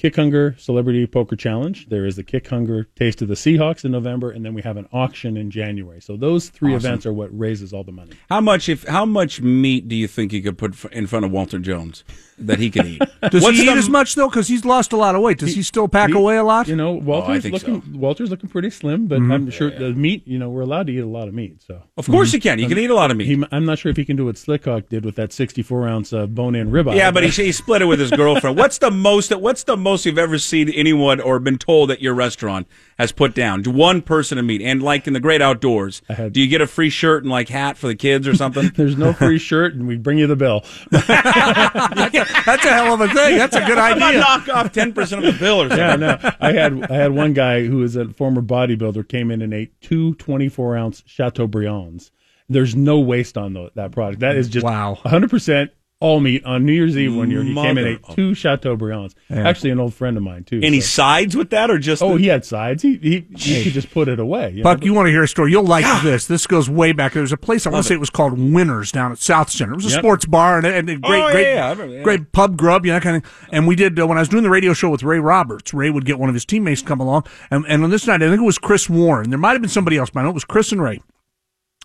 [0.02, 1.88] Kick Hunger Celebrity Poker Challenge.
[1.88, 4.76] There is the Kick Hunger Taste of the Seahawks in November, and then we have
[4.76, 6.00] an auction in January.
[6.00, 8.10] So those three events are what raises all the money.
[8.28, 8.68] How much?
[8.68, 12.02] If how much meat do you think you could put in front of Walter Jones
[12.36, 13.02] that he could eat?
[13.30, 14.28] Does What's he eat the- as much though?
[14.28, 15.38] Because he's lost a lot of weight.
[15.38, 16.66] Does he, still pack He- away a lot?
[16.66, 19.30] You know, oh, Walter's think looking Walter's looking pretty slim, but mm-hmm.
[19.30, 20.26] I'm sure the meat.
[20.26, 21.62] You know, we're allowed to eat a lot of meat.
[21.62, 22.48] So Of course you mm-hmm.
[22.48, 22.58] can.
[22.58, 23.28] You can um, eat a lot of meat.
[23.28, 26.12] he, I'm not sure if he can do what Slickhawk did with that 64 ounce
[26.12, 26.96] uh, bone-in ribeye.
[26.96, 28.58] Yeah, but he, he split it with his girlfriend.
[28.58, 29.32] What's the most?
[29.36, 32.66] What's the most you've ever seen anyone or been told that your restaurant
[32.98, 33.62] has put down?
[33.64, 36.66] One person to meet, and like in the great outdoors, had- do you get a
[36.66, 38.70] free shirt and like hat for the kids or something?
[38.76, 40.64] there's no free shirt, and we bring you the bill.
[40.90, 43.38] That's a hell of a thing.
[43.38, 44.20] That's a good Why not idea.
[44.20, 45.78] knock off ten percent of the bill or something?
[45.78, 46.30] Yeah, no.
[46.40, 49.80] I had I had one guy who was a former bodybuilder came in and ate
[49.80, 52.10] two 24 ounce Chateaubriands.
[52.48, 54.20] There's no waste on tho- that product.
[54.20, 54.94] That is just Wow.
[55.02, 55.70] 100 percent
[56.02, 57.42] all meat on New Year's Eve one year.
[57.42, 59.14] He came in and ate Mother two Chateaubriands.
[59.30, 60.60] Actually, an old friend of mine too.
[60.62, 62.02] Any so- sides with that or just?
[62.02, 62.82] Oh, the- he had sides.
[62.82, 64.50] He he, he could just put it away.
[64.50, 65.50] you Puck, but- you want to hear a story?
[65.52, 66.26] You'll like this.
[66.26, 67.12] This goes way back.
[67.12, 69.48] There was a place I want to say it was called Winners down at South
[69.50, 69.72] Center.
[69.72, 69.98] It was a Yep.
[70.00, 72.02] sports bar and, and a great, Oh, great, yeah, I remember, yeah.
[72.02, 73.48] great pub grub, you know, that kind of.
[73.52, 75.72] And we did uh, when I was doing the radio show with Ray Roberts.
[75.72, 78.22] Ray would get one of his teammates to come along, and, and on this night
[78.22, 79.30] I think it was Chris Warren.
[79.30, 81.00] There might have been somebody else, but I know it was Chris and Ray.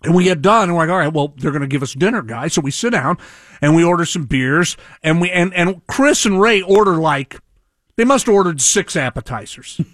[0.04, 1.92] And we get done, and we're like, all right, well, they're going to give us
[1.92, 2.54] dinner, guys.
[2.54, 3.18] So we sit down
[3.60, 7.40] and we order some beers, and we and and Chris and Ray order like
[7.96, 9.80] they must have ordered six appetizers.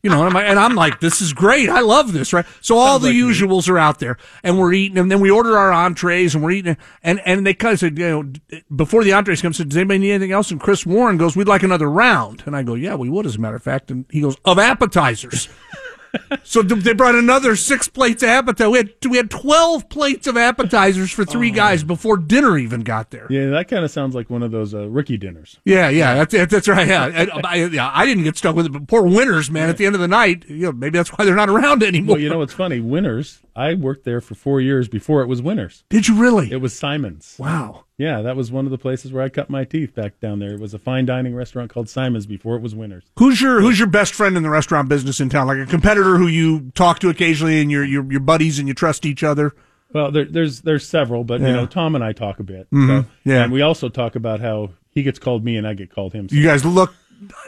[0.00, 1.68] You know, and I'm, like, and I'm like, this is great.
[1.68, 2.46] I love this, right?
[2.60, 5.72] So all the usuals are out there, and we're eating, and then we order our
[5.72, 9.42] entrees, and we're eating, and and they kind of said, you know, before the entrees
[9.42, 10.52] come, said, does anybody need anything else?
[10.52, 13.34] And Chris Warren goes, we'd like another round, and I go, yeah, we would, as
[13.34, 15.48] a matter of fact, and he goes, of appetizers.
[16.44, 18.70] So th- they brought another six plates of appetizers.
[18.70, 23.10] We had we had twelve plates of appetizers for three guys before dinner even got
[23.10, 23.26] there.
[23.28, 25.58] yeah, that kind of sounds like one of those uh, rookie dinners.
[25.64, 26.88] Yeah, yeah, that's that's, right.
[26.88, 29.68] Yeah, And, I, yeah, I didn't get stuck with it, but poor winners, man.
[29.68, 32.14] At the end of the night, you know, maybe that's why they're not around anymore.
[32.14, 32.80] Well, you know what's funny?
[32.80, 33.40] Winners.
[33.54, 35.84] I worked there for four years before it was Winners.
[35.90, 36.50] Did you really?
[36.50, 37.36] It was Simon's.
[37.38, 37.84] wow.
[37.98, 40.52] Yeah, that was one of the places where I cut my teeth back down there.
[40.54, 43.02] It was a fine dining restaurant called Simon's before it was Winners.
[43.18, 45.48] Who's your Who's your best friend in the restaurant business in town?
[45.48, 48.74] Like a competitor who you talk to occasionally, and you're you're, you're buddies and you
[48.74, 49.52] trust each other.
[49.92, 51.48] Well, there, there's there's several, but Yeah.
[51.48, 52.70] you know, Tom and I talk a bit.
[52.70, 53.04] Mhm.
[53.04, 53.42] So, Yeah.
[53.44, 56.28] and we also talk about how he gets called me and I get called him.
[56.28, 56.94] So You guys look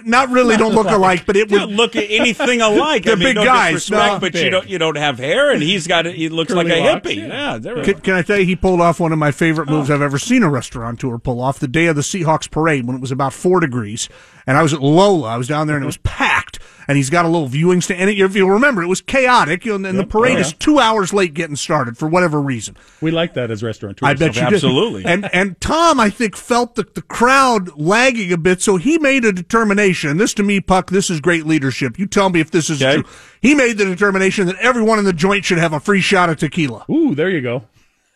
[0.05, 1.77] not really don't look alike, but it You don't would.
[1.77, 3.05] look at anything alike.
[3.05, 3.75] They're I mean, big no guys.
[3.75, 4.19] disrespect, No.
[4.19, 4.45] but Big.
[4.45, 6.07] you don't you don't have hair, and he's got.
[6.07, 7.17] He looks like a locks, hippie.
[7.29, 7.59] yeah.
[7.63, 9.73] Yeah, Can, can I tell you, he pulled off one of my favorite oh.
[9.73, 12.97] moves I've ever seen a restaurateur pull off the day of the Seahawks parade when
[12.97, 14.09] it was about four degrees.
[14.47, 15.29] And I was at Lola.
[15.29, 16.50] I was down there and it was packed.
[16.89, 18.01] And he's got a little viewing stand.
[18.01, 19.65] And if you'll remember, it was chaotic.
[19.65, 22.77] You know, and the parade Oh, is two hours late getting started for whatever reason.
[23.01, 24.07] we like that as restaurateurs.
[24.09, 24.55] I bet you did.
[24.55, 25.05] absolutely.
[25.05, 29.25] And and Tom, I think, felt the, the crowd lagging a bit, so he made
[29.25, 30.17] a determination.
[30.17, 31.99] This to me, Puck, this is great leadership.
[31.99, 33.03] You tell me if this is Okay.
[33.03, 33.11] true.
[33.41, 36.39] He made the determination that everyone in the joint should have a free shot of
[36.39, 36.85] tequila.
[36.91, 37.65] Ooh, there you go.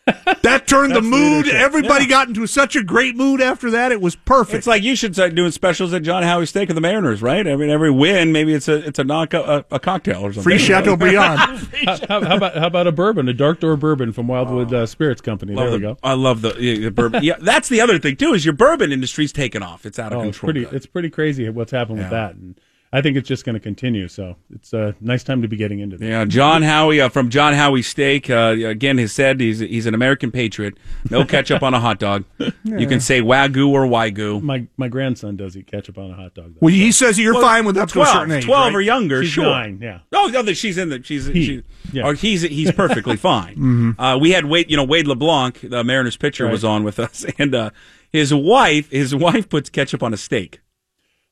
[0.05, 1.45] That turned the That's the mood.
[1.47, 1.55] leadership.
[1.55, 3.91] Everybody got into such a great mood after that.
[3.91, 4.55] It was perfect.
[4.59, 7.47] It's like you should start doing specials at John Howie Steak of the Mariners, right?
[7.47, 10.43] I mean, every win, maybe it's a it's a knock a, a cocktail or something.
[10.43, 11.39] Free Chateaubriand.
[11.85, 14.85] how, how, how about how about a bourbon, a dark door bourbon from Wildwood uh,
[14.85, 15.55] Spirits Company?
[15.55, 15.97] Love there we go.
[16.03, 17.23] I love the, yeah, the bourbon.
[17.23, 18.33] yeah, that's the other thing too.
[18.33, 19.85] Is your bourbon industry's taken off?
[19.87, 20.63] It's out of Oh, it's control.
[20.65, 20.75] pretty.
[20.75, 22.59] It's pretty crazy what's happened with that, and
[22.97, 24.07] I think it's just going to continue.
[24.07, 26.07] So it's a nice time to be getting into this.
[26.07, 28.29] Yeah, John Howie uh, from John Howie Steak.
[28.29, 30.75] Uh, again, has said he's he's an American patriot.
[31.09, 32.23] No ketchup on a hot dog.
[32.63, 34.41] You can say wagyu or wagyu.
[34.41, 36.53] My my grandson does eat ketchup on a hot dog.
[36.55, 36.59] Though.
[36.61, 38.45] well, he says you're Well, fine with up to a 12, certain age.
[38.45, 38.75] 12 right?
[38.75, 39.45] or younger, She's sure.
[39.45, 39.99] nine, yeah.
[40.11, 42.03] Oh, no, that she's in the she's He, she, yeah.
[42.05, 43.95] or he's he's perfectly fine.
[43.99, 46.51] Uh, we had Wade, you know, Wade LeBlanc, the Mariners pitcher, Right.
[46.51, 47.69] was on with us, and uh,
[48.11, 50.59] his wife his wife puts ketchup on a steak.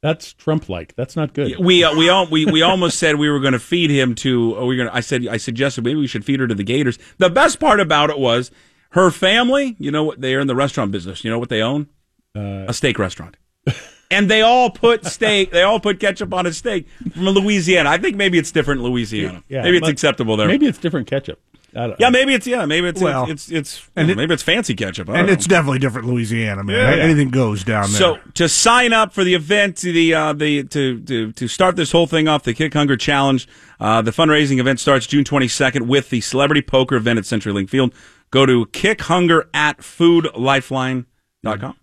[0.04, 0.96] That's Trump-like.
[0.98, 1.58] That's not good.
[1.60, 4.54] We uh, we all we, we almost said we were going to feed him to.
[4.56, 4.90] Or we are going.
[4.96, 7.00] I said I suggested maybe we should feed her to the Gators.
[7.20, 8.52] The best part about it was
[8.90, 9.78] her family.
[9.80, 10.20] You know what?
[10.20, 11.24] They are in the restaurant business.
[11.24, 11.88] You know what they own?
[12.36, 13.38] Uh, a steak restaurant.
[14.12, 15.50] And they all put steak.
[15.50, 17.90] They all put ketchup on a steak from Louisiana.
[17.90, 19.44] I think maybe it's different in Louisiana.
[19.48, 20.48] yeah, maybe it's acceptable there.
[20.48, 21.40] Maybe it's different ketchup.
[21.76, 24.76] Yeah, maybe it's yeah, maybe it's Well, it's it's, it's and it- maybe it's fancy
[24.76, 25.10] ketchup.
[25.10, 25.34] And know.
[25.34, 26.98] it's definitely different Louisiana, man.
[26.98, 27.04] Yeah.
[27.04, 28.00] Anything goes down there.
[28.00, 31.92] So to sign up for the event, the uh, the to, to to start this
[31.92, 33.48] whole thing off, the Kick Hunger Challenge,
[33.80, 37.94] uh, the fundraising event starts June 22nd with the Celebrity Poker event at CenturyLink Field.
[38.30, 41.76] Go to Kick Hunger at foodlifeline.com.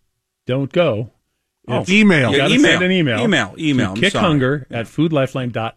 [0.46, 1.10] don't go.
[1.68, 1.84] Oh.
[1.88, 2.32] email.
[2.32, 2.60] You email.
[2.60, 3.20] send an email.
[3.20, 4.24] Email, email, I'm To sorry.
[4.40, 5.72] kickhunger at foodlifeline.org.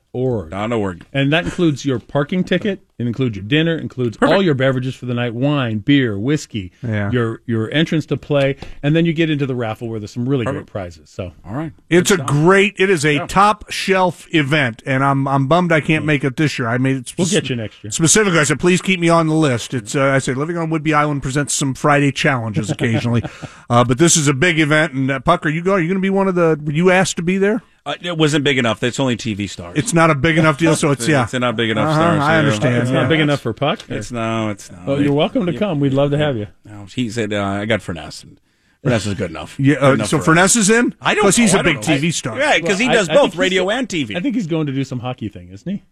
[0.51, 1.05] Not a word.
[1.11, 2.85] And that includes your parking ticket.
[2.99, 3.75] It includes your dinner.
[3.75, 6.71] Includes all your beverages for the night: wine, beer, whiskey.
[6.83, 7.09] Yeah.
[7.11, 10.29] Your your entrance to play, and then you get into the raffle where there's some
[10.29, 11.09] really great prizes.
[11.09, 11.73] So All right.
[11.89, 12.75] It's a great.
[12.77, 16.59] It is a top shelf event, and I'm I'm bummed I can't make it this
[16.59, 16.67] year.
[16.67, 17.07] I made it.
[17.07, 17.89] Spe- we'll get you next year.
[17.89, 19.73] Specifically, I said, please keep me on the list.
[19.73, 23.23] It's uh, I said, Living on Whidbey Island presents some Friday challenges occasionally,
[23.69, 24.93] uh, but this is a big event.
[24.93, 25.73] And uh, Pucker, you go.
[25.73, 26.59] Are you going to be one of the?
[26.63, 27.63] Were you asked to be there?
[27.85, 28.81] Uh, it wasn't big enough.
[28.81, 29.77] It's only TV stars.
[29.77, 31.23] It's not a big enough deal, so it's yeah.
[31.23, 32.21] It's not big enough Uh-huh, stars.
[32.21, 32.75] I understand.
[32.77, 33.01] It's yeah.
[33.01, 33.81] not big enough for Puck.
[33.89, 34.49] It's no.
[34.51, 34.77] It's no.
[34.87, 35.79] Oh, you're welcome to come.
[35.81, 36.47] We'd love to have you.
[36.63, 38.23] No, he said uh, I got Furness.
[38.23, 38.39] And
[38.83, 39.59] Furness is good enough.
[39.59, 40.23] Yeah, Good uh, enough so for.
[40.25, 40.95] Furness is in.
[41.01, 41.95] I don't because he's know, a I don't big know.
[42.07, 42.37] TV star.
[42.39, 44.15] Yeah, because he Well, I- does I both he's- radio and TV.
[44.15, 45.83] I think he's going to do some hockey thing, isn't he?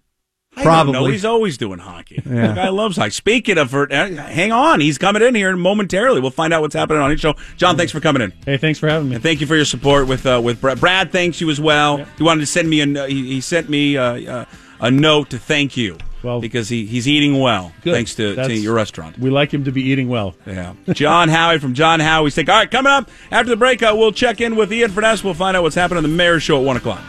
[0.53, 0.91] I don't.
[0.91, 1.11] Probably.
[1.13, 2.19] He's always doing hockey.
[2.25, 3.11] The guy loves hockey.
[3.11, 4.81] Speaking of, uh, hang on.
[4.81, 6.19] He's coming in here momentarily.
[6.19, 7.35] We'll find out what's happening on his show.
[7.55, 8.33] John, thanks for coming in.
[8.45, 9.15] Hey, thanks for having me.
[9.15, 10.79] And thank you for your support with uh, with Brad.
[10.79, 12.03] Brad thanks you as well.
[12.17, 14.03] He wanted to send me a he, he sent me uh,
[14.41, 14.45] uh,
[14.81, 15.97] a note to thank you.
[16.23, 17.93] Well- because he, he's eating well Good.
[17.95, 19.17] thanks to, to your restaurant.
[19.17, 20.35] We like him to be eating well.
[20.45, 20.75] Yeah.
[20.93, 22.47] John Howie from John Howie Steak.
[22.47, 25.23] All right, coming up after the break, uh, we'll check in with Ian Furness.
[25.23, 27.01] We'll find out what's happening on the Mayor's Show at 1 o'clock.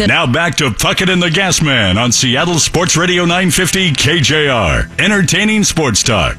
[0.00, 5.00] Now back to Puckett and the Gas Man on Seattle Sports Radio 950 KJR.
[5.00, 6.36] Entertaining sports talk.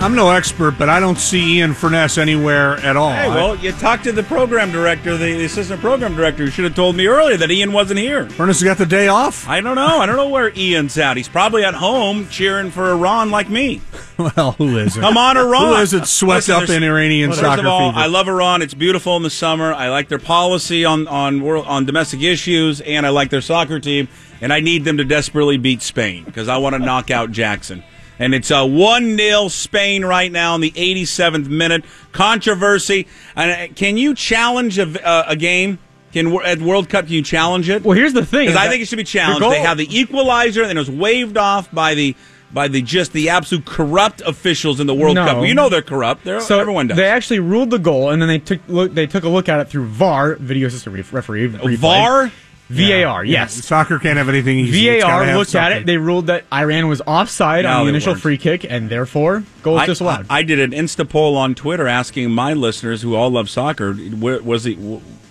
[0.00, 3.12] I'm no expert, but I don't see Ian Furness anywhere at all.
[3.12, 6.64] Hey, well, you talked to the program director, the, the assistant program director, who should
[6.64, 8.26] have told me earlier that Ian wasn't here.
[8.30, 9.46] Furness got the day off.
[9.46, 9.98] I don't know.
[9.98, 11.18] I don't know where Ian's at.
[11.18, 13.82] He's probably at home cheering for Iran like me.
[14.18, 15.00] well, who is it?
[15.00, 15.74] Come on, Iran.
[15.74, 18.02] Who is it swept Listen, up in Iranian First soccer of all, fever?
[18.02, 18.62] I love Iran.
[18.62, 19.74] It's beautiful in the summer.
[19.74, 23.78] I like their policy on on world on domestic issues, and I like their soccer
[23.78, 24.08] team.
[24.40, 27.84] And I need them to desperately beat Spain because I want to knock out Jackson.
[28.20, 31.84] And it's a one 0 Spain right now in the 87th minute.
[32.12, 33.08] Controversy.
[33.34, 35.78] And uh, can you challenge a, uh, a game?
[36.12, 37.82] Can at World Cup can you challenge it?
[37.82, 38.46] Well, here's the thing.
[38.46, 39.42] Because I think it should be challenged.
[39.42, 42.14] They have the equalizer, and it was waved off by the
[42.52, 45.24] by the just the absolute corrupt officials in the World No.
[45.24, 45.46] Cup.
[45.46, 46.24] You know they're corrupt.
[46.24, 46.96] They're, So everyone does.
[46.96, 48.92] They actually ruled the goal, and then they took look.
[48.92, 51.48] They took a look at it through VAR, video assistant ref- referee.
[51.48, 51.76] replay.
[51.76, 52.32] VAR.
[52.70, 53.24] VAR.
[53.24, 53.52] Yes.
[53.64, 55.00] Soccer can't have anything easy.
[55.00, 55.86] VAR looked at it.
[55.86, 59.74] They ruled that Iran was offside No, on the initial free kick, and therefore goal
[59.74, 60.26] was I, disallowed.
[60.30, 63.96] I, I did an Insta poll on Twitter asking my listeners who all love soccer,
[64.20, 64.78] was it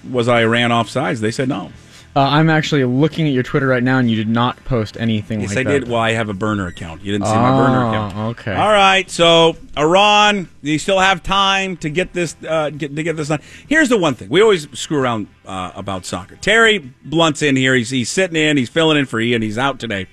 [0.10, 1.20] was Iran offsides?
[1.20, 1.72] They said no.
[2.20, 5.40] Uh, I'm actually looking at your Twitter right now, and you did not post anything
[5.40, 5.80] Yes, like I that.
[5.80, 5.88] did.
[5.88, 7.02] Well, I have a burner account.
[7.02, 8.18] You didn't see my burner Oh, account.
[8.40, 8.54] okay.
[8.54, 9.10] All right.
[9.10, 13.40] So Iran, you still have time to get this uh, get, to get this done.
[13.70, 16.36] Here's the one thing we always screw around uh, about soccer.
[16.36, 17.74] Terry Blount's in here.
[17.74, 18.58] He's he's sitting in.
[18.58, 19.42] He's filling in for Ian.
[19.42, 20.08] He's out today.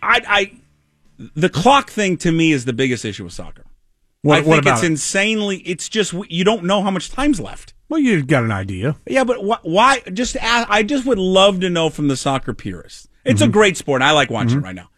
[0.00, 0.52] I, I
[1.34, 3.64] the clock thing to me is the biggest issue with soccer.
[4.22, 4.86] What, I what think about it's it?
[4.92, 5.56] insanely.
[5.66, 7.73] It's just you don't know how much time's left.
[7.88, 8.96] Well, you've got an idea.
[9.06, 10.00] Yeah, but wh- why?
[10.12, 13.08] Just ask, I just would love to know from the soccer purists.
[13.24, 13.50] It's Mm-hmm.
[13.50, 14.02] a great sport.
[14.02, 14.88] I like watching it right now.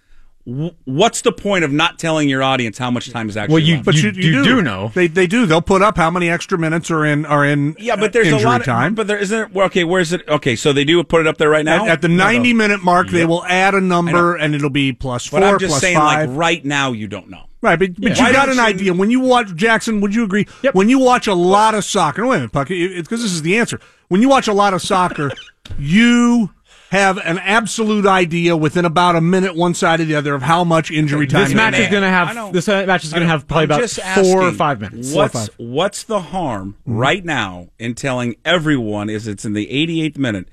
[0.46, 3.62] w- what's the point of not telling your audience how much time is actually Well,
[3.62, 4.92] you- But You- you, you do know.
[4.94, 5.44] They they do.
[5.46, 7.74] They'll put up how many extra minutes are in are in.
[7.78, 8.94] yeah, but there's injury a lot of time.
[8.94, 9.52] But there isn't.
[9.52, 10.22] There, okay, where's it?
[10.28, 12.82] Okay, so they do put it up there right now at, at the 90 minute
[12.84, 15.80] mark, they will add a number, and it'll be plus four, But I'm just plus
[15.80, 16.30] saying, five.
[16.30, 17.42] like right now, you don't know.
[17.66, 18.94] Right, but, but Why you got an you- idea.
[18.94, 20.46] When you watch Jackson, would you agree?
[20.72, 23.58] When you watch a lot of soccer, wait a minute, Puck, because this is the
[23.58, 23.80] answer.
[24.08, 25.30] When you watch a lot of soccer,
[25.78, 26.50] you
[26.90, 30.62] have an absolute idea within about a minute, one side or the other, of how
[30.62, 31.44] much injury time.
[31.44, 33.80] This match is going to have this match is going to have probably I'm about
[33.80, 35.12] just four or five minutes.
[35.12, 35.48] What's five.
[35.56, 36.96] what's the harm Mm-hmm.
[36.96, 40.48] right now in telling everyone is it's in the 88th minute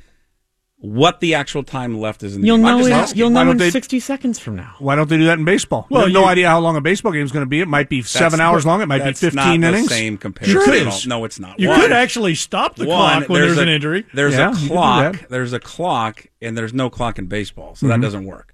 [0.86, 2.66] what the actual time left is in the You'll game?
[2.66, 4.76] I'm know just in, you'll know in they- 60 seconds from now.
[4.80, 5.88] Why don't they do that in baseball?
[5.90, 7.62] Well, Well, you have no idea how long a baseball game is going to be.
[7.62, 8.82] It might be seven hours long.
[8.82, 9.88] It might be fifteen not innings.
[9.88, 10.54] The same comparison.
[10.62, 11.08] Sure it at is.
[11.08, 11.58] No, it's not.
[11.58, 14.06] You One- could actually stop the one, clock when there's, a, an injury.
[14.14, 15.30] There's Yeah, a you can do clock.
[15.30, 18.02] There's a clock, and there's no clock in baseball, so Mm-hmm.
[18.02, 18.52] that doesn't work.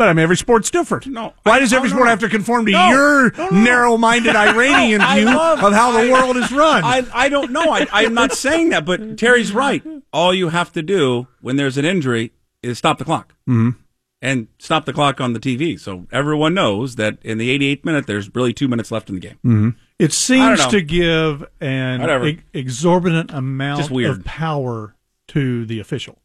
[0.00, 1.06] But I mean, every sport's different.
[1.08, 2.08] No, Why I- does every sport no.
[2.10, 3.60] have to conform to No, your no, no.
[3.64, 6.82] narrow-minded Iranian I view love- of how the I- world is run?
[6.82, 7.70] I, I don't know.
[7.70, 9.82] I, I'm not saying that, but Terry's right.
[10.10, 12.32] All you have to do when there's an injury
[12.62, 13.34] is stop the clock.
[13.46, 13.78] Mm-hmm.
[14.22, 15.78] And stop the clock on the TV.
[15.78, 19.20] So everyone knows that in the 88th minute, there's really two minutes left in the
[19.20, 19.76] game.
[19.98, 22.26] It seems to give an Whatever.
[22.28, 24.94] ex- exorbitant amount of power
[25.28, 26.16] to the official.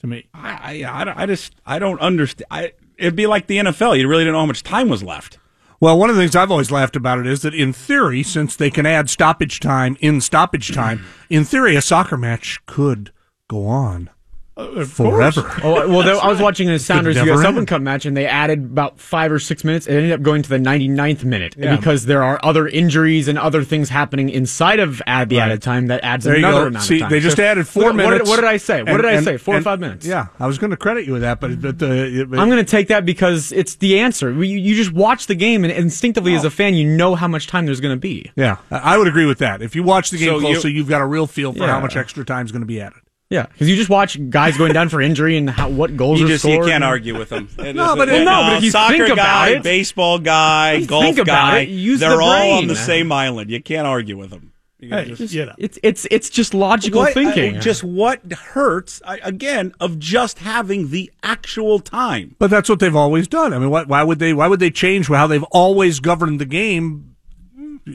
[0.00, 2.46] To me, I, I, I, I just, I don't understand.
[2.50, 3.98] I, it'd be like the NFL.
[3.98, 5.38] You really didn't know how much time was left.
[5.78, 8.56] Well, one of the things I've always laughed about it is that in theory, since
[8.56, 13.12] they can add stoppage time in stoppage time, in theory, a soccer match could
[13.48, 14.10] go on
[14.56, 15.42] forever.
[15.62, 17.38] Oh well, there, I was watching a Sounders never U.S.
[17.44, 17.46] end.
[17.56, 19.86] Open Cup match, and they added about five or six minutes.
[19.86, 21.76] It ended up going to the 99th minute Yeah.
[21.76, 25.88] because there are other injuries and other things happening inside of add the added time
[25.88, 26.66] that adds There you another go.
[26.68, 27.10] amount See, of time.
[27.10, 28.30] they just So- added four what, what did- minutes.
[28.30, 28.80] What did, I say?
[28.82, 29.36] What And- did I and- say?
[29.36, 30.06] Four or five minutes.
[30.06, 32.56] Yeah, I was going to credit you with that, but, but uh, it- I'm going
[32.56, 34.32] to take that because it's the answer.
[34.32, 37.46] You, you just watch the game, and instinctively, as a fan, you know how much
[37.46, 38.30] time there's going to be.
[38.36, 39.60] yeah, I I would agree with that.
[39.60, 41.58] If you watch the game So you- closely, you, have got a real feel for
[41.60, 41.66] Yeah.
[41.72, 42.98] how much extra time is going to be added.
[43.28, 46.26] Yeah, because you just watch guys going down for injury and how what goals You
[46.26, 47.48] are just, you can't argue with them.
[47.58, 50.80] No, but it- you no, but if you soccer think about guy, it- baseball guy,
[50.84, 53.50] golf think about guy, it, use they're all on the same island.
[53.50, 54.52] You can't argue with them.
[54.78, 57.56] You hey, just- you know, It's it's it's just logical What- thinking.
[57.56, 62.36] I- just what hurts I, again of just having the actual time.
[62.38, 63.52] But that's what they've always done.
[63.52, 64.34] I mean, why, why would they?
[64.34, 67.15] Why would they change how they've always governed the game?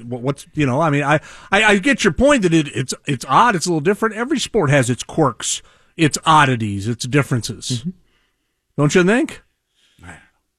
[0.03, 0.79] What- What's you know?
[0.81, 1.15] I mean, I,
[1.51, 3.55] I, I get your point that it, it's it's odd.
[3.55, 4.15] It's a little different.
[4.15, 5.61] Every sport has its quirks,
[5.97, 7.79] its oddities, its differences.
[7.81, 7.89] Mm-hmm.
[8.77, 9.43] Don't you think?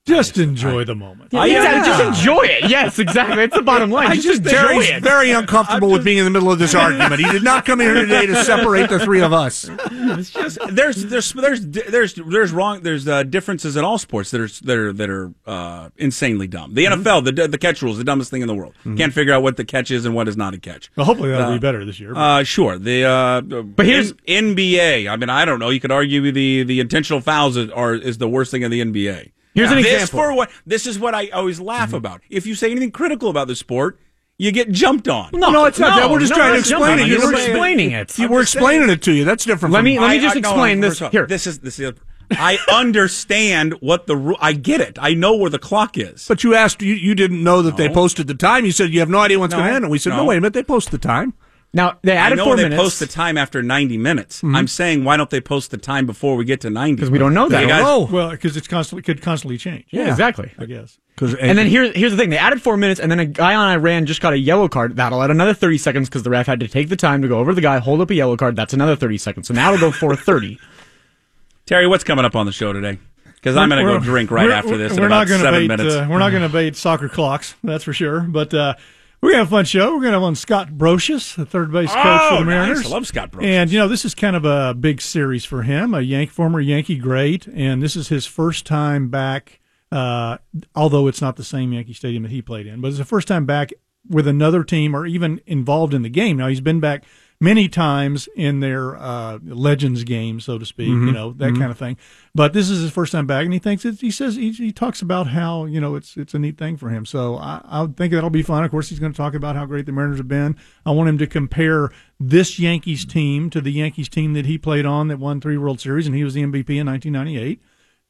[0.04, 1.32] Just enjoy the moment.
[1.32, 1.92] Yeah, exactly.
[1.92, 2.68] Just enjoy it.
[2.70, 3.36] Yes, exactly.
[3.36, 4.08] That's the bottom line.
[4.08, 5.02] I just, just enjoy Jerry's it.
[5.02, 7.20] very uncomfortable with being in the middle of this argument.
[7.20, 9.68] He did not come here today to separate the three of us.
[9.70, 14.40] It's just There's there's there's there's there's wrong there's uh, differences in all sports that
[14.40, 16.74] are that are that are uh, insanely dumb.
[16.74, 18.74] The NFL the the catch rule is the dumbest thing in the world.
[18.96, 20.90] Can't figure out what the catch is and what is not a catch.
[20.96, 22.12] Well, hopefully that'll be better this year.
[22.14, 22.76] Uh, sure.
[22.76, 25.08] The uh, but here's- NBA.
[25.08, 25.68] I mean, I don't know.
[25.70, 29.30] You could argue the the intentional fouls are is the worst thing in the NBA.
[29.54, 30.18] Here's an this example.
[30.18, 31.96] for what this is what I always laugh mm-hmm.
[31.96, 32.22] about.
[32.30, 33.98] If you say anything critical about the sport,
[34.38, 35.30] you get jumped on.
[35.32, 36.10] No, it's not that.
[36.10, 37.06] We're just no, trying to explain it.
[37.06, 38.18] You're You're explaining it.
[38.18, 39.24] You were explaining it to you.
[39.24, 39.72] That's different.
[39.72, 40.98] Let me- let me just no, explain no, this.
[40.98, 41.26] Here.
[41.26, 41.92] This is this is.
[42.30, 44.98] I understand what the ru- I get it.
[45.00, 46.26] I know where the clock is.
[46.26, 48.64] But you asked, you, you didn't know that they posted the time.
[48.64, 49.84] You said you have no idea what's No, going to end.
[49.84, 50.18] And we said, no.
[50.18, 50.24] no.
[50.24, 51.34] wait a minute, they post the time.
[51.74, 54.42] Now they added I added know four they minutes post the time after 90 minutes.
[54.44, 56.94] I'm saying why don't they post the time before we get to 90?
[56.96, 57.62] because we don't know that.
[57.62, 59.86] You guys- Oh, well, because it's constantly could constantly change.
[59.90, 60.50] yeah, exactly.
[60.58, 60.98] I guess.
[61.14, 63.54] because And then here, here's the thing: they added four minutes, and then a guy
[63.54, 64.96] on Iran just got a yellow card.
[64.96, 67.38] That'll add another thirty seconds because the ref had to take the time to go
[67.38, 68.54] over the guy, hold up a yellow card.
[68.56, 69.48] That's another thirty seconds.
[69.48, 70.58] So now it'll go four thirty.
[71.66, 72.98] Terry, what's coming up on the show today?
[73.34, 75.60] Because I'm going to go drink right after this in We're about not gonna seven
[75.62, 75.94] bait, minutes.
[75.94, 78.20] Uh, we're not going to bait soccer clocks, that's for sure.
[78.20, 78.74] But uh,
[79.22, 79.86] we're going to have a fun show.
[79.94, 82.66] We're going to have on Scott Brosius, the third base coach Oh, for the nice.
[82.66, 82.86] Mariners.
[82.86, 83.44] I love Scott Brosius.
[83.46, 85.94] And you know, this is kind of a big series for him.
[85.94, 89.60] A Yank former Yankee great, and this is his first time back.
[89.90, 90.38] Uh,
[90.74, 93.28] although it's not the same Yankee Stadium that he played in, but it's the first
[93.28, 93.70] time back
[94.08, 96.38] with another team or even involved in the game.
[96.38, 97.04] Now he's been back
[97.42, 101.76] many times in their uh, Legends game, so to speak, you know that kind of
[101.76, 101.96] thing.
[102.34, 104.72] But this is his first time back, and he thinks it, he says he, he
[104.72, 107.04] talks about how you know it's it's a neat thing for him.
[107.04, 108.64] So I, I think that'll be fun.
[108.64, 110.56] Of course, he's going to talk about how great the Mariners have been.
[110.86, 114.86] I want him to compare this Yankees team to the Yankees team that he played
[114.86, 117.60] on that won three World Series, and he was the MVP in 1998.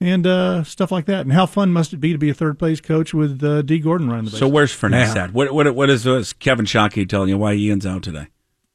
[0.01, 2.59] And uh, stuff like that, and how fun must it be to be a third
[2.59, 4.41] place coach with uh, Dee Gordon running the base?
[4.41, 5.25] so where's Furness Yeah.
[5.25, 5.33] at?
[5.33, 8.27] What, what, what is, what is Kevin Shockey telling you why Ian's out today?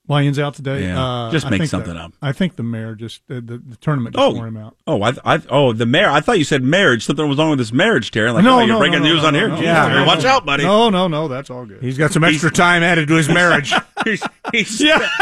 [0.10, 0.84] Lyons out today.
[0.84, 2.13] Yeah, Uh, just I make something the- up.
[2.22, 4.78] I think the mayor just the, the, the tournament just wore him Oh, out.
[4.88, 6.10] oh, I, I, oh, the mayor.
[6.10, 7.06] I thought you said marriage.
[7.06, 8.31] Something was wrong with his marriage, Terry.
[8.31, 9.48] Like, no, oh, you're no, breaking no, news no, on no, here.
[9.50, 10.29] no, Yeah, no, watch no.
[10.29, 10.63] out, buddy.
[10.63, 11.81] No, no, no, that's all good.
[11.81, 13.73] He's got some extra time added to his marriage.
[14.06, 14.23] He's,
[14.54, 15.06] he's, yeah.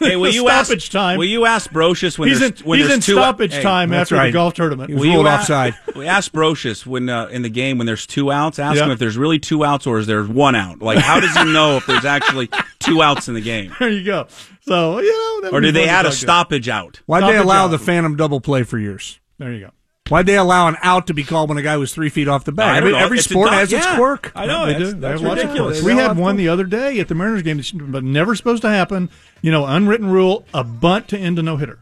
[0.00, 0.66] Hey, will The you ask?
[0.66, 1.18] stoppage time.
[1.18, 3.62] Will you ask Brosius when he's there's in, when he's there's in two stoppage hey,
[3.62, 4.26] time that's after right.
[4.26, 4.88] the golf tournament.
[4.90, 5.74] He was ruled offside.
[5.94, 8.58] We ask Brosius when uh, in the game when there's two outs.
[8.58, 8.84] Ask Yeah.
[8.86, 10.80] him if there's really two outs or is there one out.
[10.80, 14.04] Like, how does he know if there's actually two outs in the game, There you
[14.04, 14.26] go.
[14.62, 17.00] So you know, or be did they add a stoppage out?
[17.06, 17.68] Why'd they allow out.
[17.68, 19.20] the phantom double play for years?
[19.38, 19.70] There you go.
[20.10, 22.44] Why'd they allow an out to be called when a guy was three feet off
[22.44, 22.66] the I bag?
[22.68, 22.98] don't Every, know.
[22.98, 24.32] every It's sport dot- has its quirk.
[24.34, 24.66] I know.
[24.66, 24.92] They that's, do.
[24.92, 25.80] They that's have lots of ridiculous.
[25.80, 25.94] quirks.
[25.96, 29.08] We had one the other day at the Mariners game, but never supposed to happen.
[29.40, 31.78] You know, unwritten rule: a bunt to end a no hitter.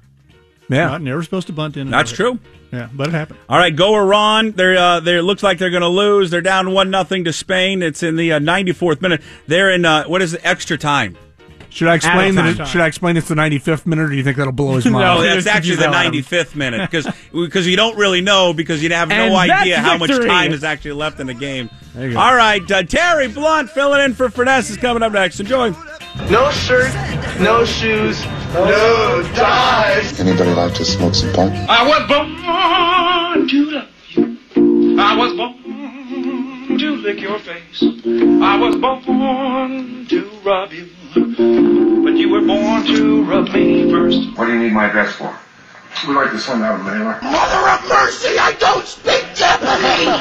[0.69, 0.87] Yeah.
[0.87, 1.91] Not never supposed to bunt in.
[1.91, 2.39] That's no-hitter.
[2.39, 2.53] true.
[2.79, 3.41] Yeah, but it happened.
[3.49, 4.53] All right, go Iran.
[4.53, 6.31] They're uh, they it looks like they're going to lose.
[6.31, 7.83] They're down one nothing to Spain.
[7.83, 9.21] It's in the uh, 94th minute.
[9.49, 11.19] They're in uh, what is it, extra time?
[11.73, 12.45] Should I explain that?
[12.45, 14.75] Added It, should I explain it's the 95th minute, or do you think that'll blow
[14.77, 15.05] his mind?
[15.05, 18.21] No, that's actually the the hell out of 95th minute because because you don't really
[18.21, 21.27] know because you have no And idea that's how much time is actually left in
[21.29, 21.71] the game.
[21.97, 22.19] you go.
[22.19, 25.41] All right, uh, Terry Blount filling in for Furness is coming up next.
[25.41, 25.71] Enjoy.
[26.31, 26.93] No shirt,
[27.41, 30.21] no shoes, no ties.
[30.21, 31.51] Anybody like to smoke some pot?
[31.71, 35.01] I was born to love you.
[35.01, 37.83] I was born to lick your face.
[37.83, 40.91] I was born to rub you.
[41.15, 44.37] But you were born to rub me first.
[44.37, 45.37] What do you need my address for?
[46.09, 47.19] We'd like to send out a mailer.
[47.21, 50.21] Mother of mercy, I don't speak Japanese.